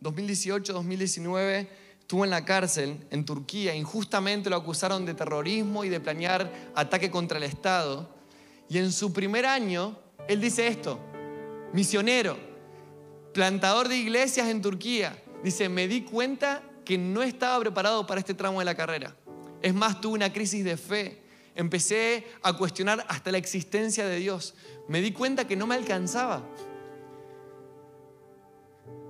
[0.01, 1.69] 2018-2019
[2.01, 3.73] estuvo en la cárcel en Turquía.
[3.73, 8.13] Injustamente lo acusaron de terrorismo y de planear ataque contra el Estado.
[8.67, 10.99] Y en su primer año, él dice esto,
[11.71, 12.35] misionero,
[13.33, 15.17] plantador de iglesias en Turquía.
[15.43, 19.15] Dice, me di cuenta que no estaba preparado para este tramo de la carrera.
[19.61, 21.21] Es más, tuve una crisis de fe.
[21.55, 24.55] Empecé a cuestionar hasta la existencia de Dios.
[24.87, 26.43] Me di cuenta que no me alcanzaba.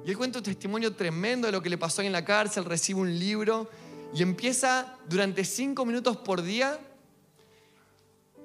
[0.06, 3.00] Y él cuenta un testimonio tremendo de lo que le pasó en la cárcel, recibe
[3.00, 3.70] un libro
[4.14, 6.80] y empieza durante cinco minutos por día.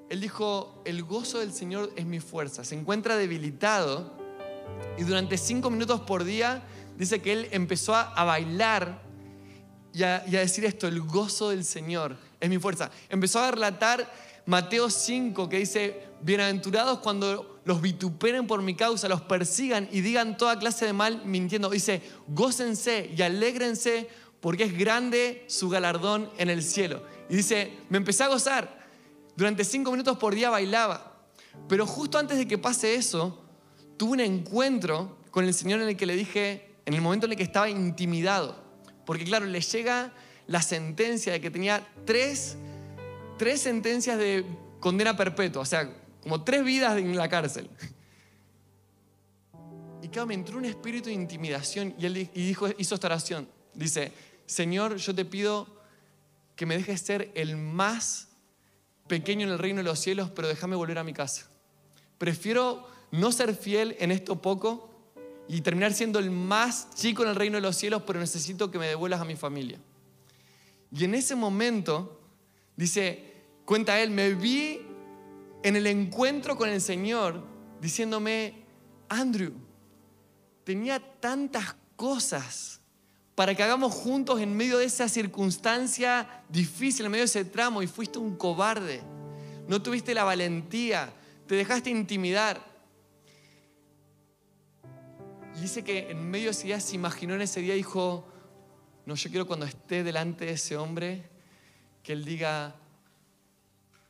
[0.08, 2.64] Él dijo, el gozo del Señor es mi fuerza.
[2.64, 4.16] Se encuentra debilitado
[4.96, 6.62] y durante cinco minutos por día
[6.98, 9.02] dice que él empezó a, bailar
[9.94, 12.90] y a, y a decir esto, el gozo del Señor es mi fuerza.
[13.08, 14.12] Empezó a relatar
[14.46, 20.36] Mateo 5 que dice, bienaventurados cuando los vituperen por mi causa, los persigan y digan
[20.36, 21.70] toda clase de mal mintiendo.
[21.70, 24.08] Dice, gócense y alégrense
[24.40, 27.02] porque es grande su galardón en el cielo.
[27.28, 28.86] Y dice, me empecé a gozar.
[29.36, 31.14] Durante cinco minutos por día bailaba.
[31.68, 33.44] Pero justo antes de que pase eso,
[33.96, 37.32] tuve un encuentro con el Señor en el que le dije, en el momento en
[37.32, 38.56] el que estaba intimidado.
[39.04, 40.10] Porque claro, le llega
[40.46, 42.56] la sentencia de que tenía tres,
[43.36, 44.46] tres sentencias de
[44.80, 45.60] condena perpetua.
[45.60, 47.68] O sea, como tres vidas en la cárcel.
[50.00, 53.46] Y claro, me entró un espíritu de intimidación y él dijo, hizo esta oración.
[53.74, 54.10] Dice,
[54.46, 55.66] Señor, yo te pido
[56.56, 58.28] que me dejes ser el más
[59.08, 61.50] pequeño en el reino de los cielos, pero déjame volver a mi casa.
[62.16, 64.87] Prefiero no ser fiel en esto poco
[65.48, 68.78] y terminar siendo el más chico en el reino de los cielos, pero necesito que
[68.78, 69.78] me devuelvas a mi familia.
[70.92, 72.20] Y en ese momento,
[72.76, 73.34] dice,
[73.64, 74.82] cuenta él, me vi
[75.62, 77.42] en el encuentro con el Señor
[77.80, 78.54] diciéndome,
[79.08, 79.52] Andrew,
[80.64, 82.80] tenía tantas cosas
[83.34, 87.82] para que hagamos juntos en medio de esa circunstancia difícil, en medio de ese tramo,
[87.82, 89.00] y fuiste un cobarde.
[89.68, 91.12] No tuviste la valentía,
[91.46, 92.66] te dejaste intimidar.
[95.56, 98.26] Y dice que en medio de ese día se imaginó en ese día, dijo,
[99.06, 101.28] no, yo quiero cuando esté delante de ese hombre,
[102.02, 102.76] que él diga,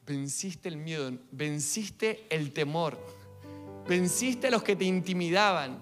[0.07, 2.99] venciste el miedo, venciste el temor,
[3.86, 5.78] venciste a los que te intimidaban,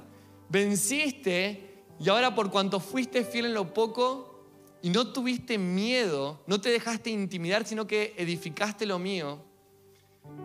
[0.49, 4.45] venciste y ahora por cuanto fuiste fiel en lo poco
[4.83, 9.43] y no tuviste miedo, no te dejaste intimidar, sino que edificaste lo mío,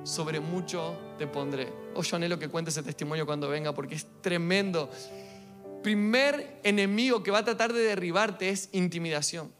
[0.03, 1.71] sobre mucho te pondré.
[1.93, 4.89] Oh, yo anhelo que cuente ese testimonio cuando venga porque es tremendo.
[5.83, 9.51] Primer enemigo que va a tratar de derribarte es intimidación.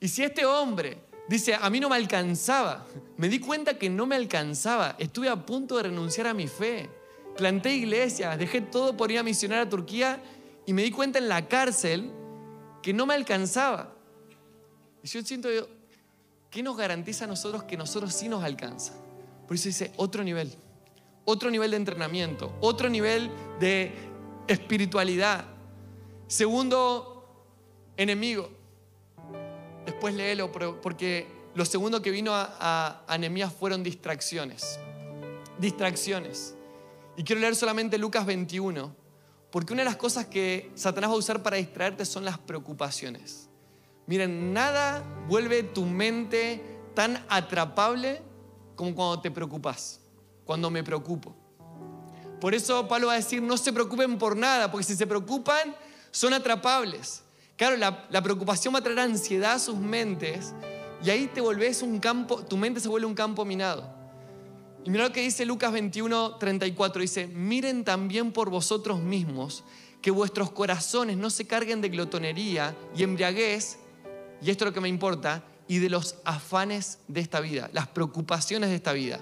[0.00, 2.86] Y si este hombre dice, a mí no me alcanzaba,
[3.16, 6.88] me di cuenta que no me alcanzaba, estuve a punto de renunciar a mi fe,
[7.36, 10.22] planté iglesias, dejé todo por ir a misionar a Turquía
[10.66, 12.10] y me di cuenta en la cárcel
[12.82, 13.94] que no me alcanzaba.
[15.02, 15.48] Y yo siento,
[16.50, 18.94] ¿qué nos garantiza a nosotros que nosotros sí nos alcanza?
[19.50, 20.54] Por eso dice otro nivel,
[21.24, 23.92] otro nivel de entrenamiento, otro nivel de
[24.46, 25.44] espiritualidad.
[26.28, 27.50] Segundo
[27.96, 28.48] enemigo,
[29.84, 31.26] después léelo, porque
[31.56, 34.78] lo segundo que vino a, a, fueron distracciones.
[35.58, 36.54] Distracciones.
[37.16, 38.94] Y quiero leer solamente Lucas 21,
[39.50, 43.48] porque una de las cosas que Satanás va a usar para distraerte son las preocupaciones.
[44.06, 46.62] Miren, nada vuelve tu mente
[46.94, 48.29] tan atrapable
[48.80, 50.00] como cuando te preocupas,
[50.46, 51.36] cuando me preocupo.
[52.40, 55.76] Por eso Pablo va a decir, no se preocupen por nada, porque si se preocupan,
[56.10, 57.22] son atrapables.
[57.58, 60.54] Claro, la, preocupación va a traer ansiedad a sus mentes
[61.04, 63.84] y ahí te volvés un campo, tu mente se vuelve un campo minado.
[64.82, 67.02] Y mira lo que dice Lucas 21, 34.
[67.02, 69.62] Dice, miren también por vosotros mismos
[70.00, 73.78] que vuestros corazones no se carguen de glotonería y embriaguez,
[74.40, 77.86] y esto es lo que me importa, y de los afanes de esta vida, las
[77.86, 79.20] preocupaciones de esta vida.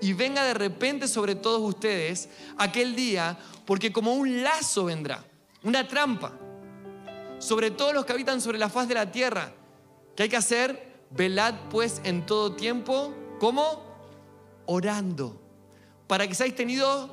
[0.00, 2.28] Y venga de repente sobre todos ustedes
[2.58, 5.24] aquel día, porque como un lazo vendrá,
[5.62, 6.32] una trampa,
[7.38, 9.52] sobre todos los que habitan sobre la faz de la tierra.
[10.16, 11.04] ¿Qué hay que hacer?
[11.10, 13.84] Velad pues en todo tiempo, ¿cómo?
[14.66, 15.40] Orando,
[16.08, 17.08] para que seáis tenidos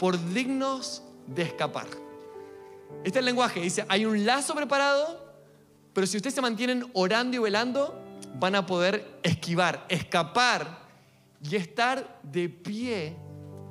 [0.00, 1.86] por dignos de escapar.
[3.04, 5.24] Este es el lenguaje, dice, hay un lazo preparado,
[5.92, 10.86] pero si ustedes se mantienen orando y velando, van a poder esquivar, escapar
[11.42, 13.16] y estar de pie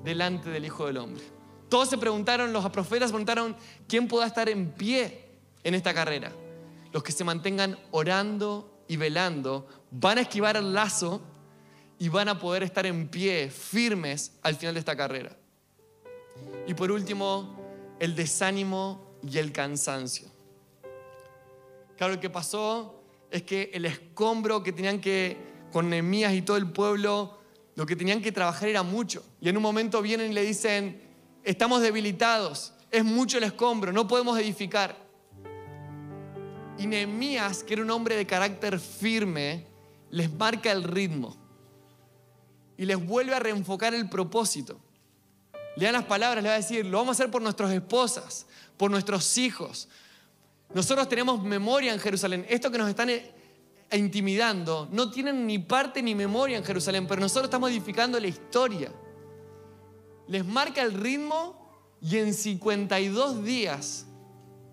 [0.04, 1.24] delante del Hijo del Hombre.
[1.70, 3.56] Todos se preguntaron, los profetas preguntaron,
[3.88, 5.26] ¿quién pueda estar en pie
[5.64, 6.32] en esta carrera?
[6.94, 11.22] Los que se mantengan orando y velando van a esquivar el lazo
[12.00, 15.36] y van a poder estar en pie, firmes al final de esta carrera.
[16.68, 17.58] Y por último,
[18.00, 20.28] el desánimo y el cansancio.
[21.98, 22.97] Claro, lo que pasó
[23.32, 25.38] es que el escombro que tenían que,
[25.72, 27.40] con Nehemías y todo el pueblo,
[27.76, 29.24] lo que tenían que trabajar era mucho.
[29.42, 31.02] Y en un momento vienen y le dicen,
[31.44, 34.98] estamos debilitados, es mucho el escombro, no podemos edificar.
[36.78, 39.66] Y Nehemías, que era un hombre de carácter firme,
[40.10, 41.36] les marca el ritmo
[42.78, 44.80] y les vuelve a reenfocar el propósito.
[45.76, 48.48] Le dan las palabras, le va a decir, lo vamos a hacer por nuestras esposas,
[48.78, 49.90] por nuestros hijos,
[50.74, 52.46] nosotros tenemos memoria en Jerusalén.
[52.50, 53.32] Esto que nos están eh,
[53.94, 58.92] intimidando no tienen ni parte ni memoria en Jerusalén, pero nosotros estamos edificando la historia.
[60.28, 61.68] Les marca el ritmo
[62.02, 64.06] y en 52 días,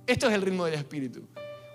[0.06, 1.22] esto es el ritmo del Espíritu.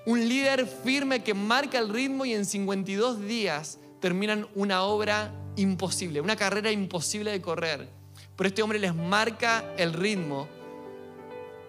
[0.05, 6.22] Un líder firme que marca el ritmo y en 52 días terminan una obra imposible,
[6.22, 7.89] una carrera imposible de correr.
[8.36, 10.47] Pero este hombre les marca el ritmo.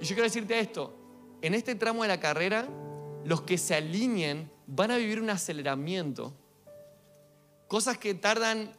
[0.00, 0.99] Y yo quiero decirte esto,
[1.42, 2.68] en este tramo de la carrera,
[3.24, 6.34] los que se alineen van a vivir un aceleramiento.
[7.68, 8.72] Cosas que tardan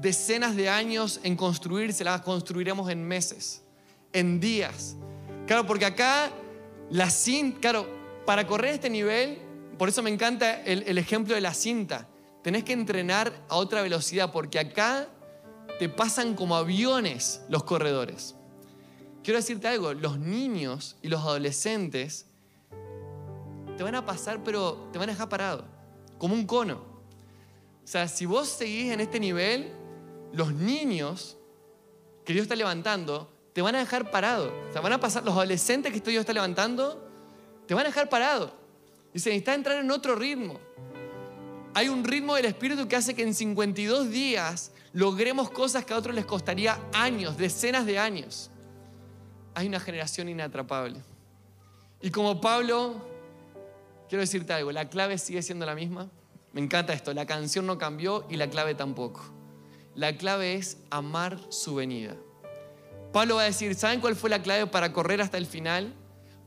[0.00, 3.62] decenas de años en construirse, las construiremos en meses,
[4.12, 4.96] en días.
[5.46, 6.30] Claro, porque acá
[6.90, 7.86] la cinta, claro,
[8.24, 9.38] para correr este nivel,
[9.78, 12.08] por eso me encanta el, el ejemplo de la cinta.
[12.42, 15.08] Tenés que entrenar a otra velocidad, porque acá
[15.78, 18.37] te pasan como aviones los corredores
[19.28, 22.24] quiero decirte algo, los niños y los adolescentes
[23.76, 25.66] te van a pasar, pero te van a dejar parado,
[26.16, 26.76] como un cono.
[26.76, 29.70] O sea, si vos seguís en este nivel,
[30.32, 31.36] los niños
[32.24, 34.50] que Dios está levantando, te van a dejar parado.
[34.70, 37.06] O sea, van a pasar, los adolescentes que Dios está levantando,
[37.66, 38.54] te van a dejar parado.
[39.12, 40.58] Dice, necesitas entrar en otro ritmo.
[41.74, 45.98] Hay un ritmo del Espíritu que hace que en 52 días logremos cosas que a
[45.98, 48.50] otros les costaría años, decenas de años.
[49.58, 51.00] Hay una generación inatrapable.
[52.00, 52.94] Y como Pablo,
[54.08, 56.08] quiero decirte algo, la clave sigue siendo la misma.
[56.52, 59.20] Me encanta esto, la canción no cambió y la clave tampoco.
[59.96, 62.14] La clave es amar su venida.
[63.12, 65.92] Pablo va a decir, ¿saben cuál fue la clave para correr hasta el final?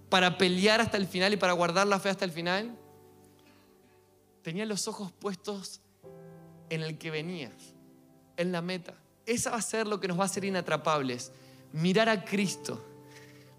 [0.07, 2.77] Para pelear hasta el final y para guardar la fe hasta el final.
[4.41, 5.81] Tenía los ojos puestos
[6.69, 7.51] en el que venía,
[8.37, 8.93] en la meta.
[9.25, 11.33] Esa va a ser lo que nos va a hacer inatrapables.
[11.73, 12.87] Mirar a Cristo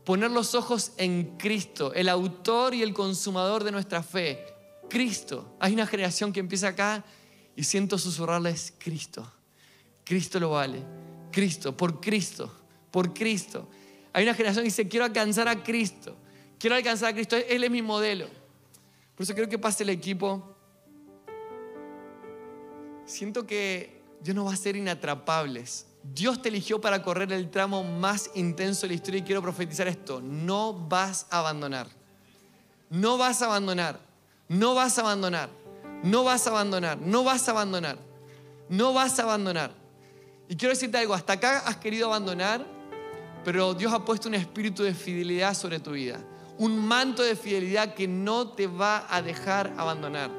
[0.05, 4.45] poner los ojos en Cristo, el autor y el consumador de nuestra fe.
[4.89, 5.57] Cristo.
[5.61, 7.05] Hay una generación que empieza acá
[7.57, 9.31] y siento susurrarles Cristo.
[10.05, 10.83] Cristo lo vale.
[11.31, 12.53] Cristo, por Cristo,
[12.91, 13.69] por Cristo.
[14.13, 16.17] Hay una generación que dice, quiero alcanzar a Cristo.
[16.59, 17.37] Quiero alcanzar a Cristo.
[17.37, 18.27] Él es mi modelo.
[19.15, 20.57] Por eso creo que pase el equipo.
[23.07, 27.85] Siento que Dios nos va a ser inatrapables Dios te eligió para correr el tramo
[27.85, 30.21] más intenso de la historia y quiero profetizar esto.
[30.21, 31.87] No vas a abandonar.
[32.91, 34.01] No vas a abandonar.
[34.49, 35.49] No vas a abandonar.
[36.03, 36.99] No vas a abandonar.
[36.99, 37.99] No vas a abandonar.
[38.69, 39.73] No vas a abandonar.
[40.49, 42.67] Y quiero decirte algo, hasta acá has querido abandonar,
[43.45, 46.19] pero Dios ha puesto un espíritu de fidelidad sobre tu vida.
[46.59, 50.31] Un manto de fidelidad que no te va a dejar abandonar.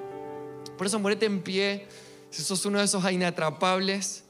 [0.77, 1.87] Por eso muérete en pie
[2.29, 4.23] si sos uno de esos inatrapables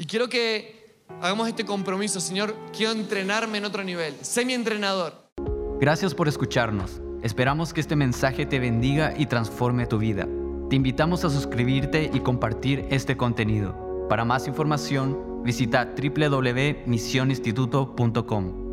[0.00, 4.14] y quiero que hagamos este compromiso, Señor, quiero entrenarme en otro nivel.
[4.22, 5.12] Sé mi entrenador.
[5.78, 7.02] Gracias por escucharnos.
[7.22, 10.26] Esperamos que este mensaje te bendiga y transforme tu vida.
[10.70, 14.06] Te invitamos a suscribirte y compartir este contenido.
[14.08, 18.69] Para más información, visita www.misioninstituto.com.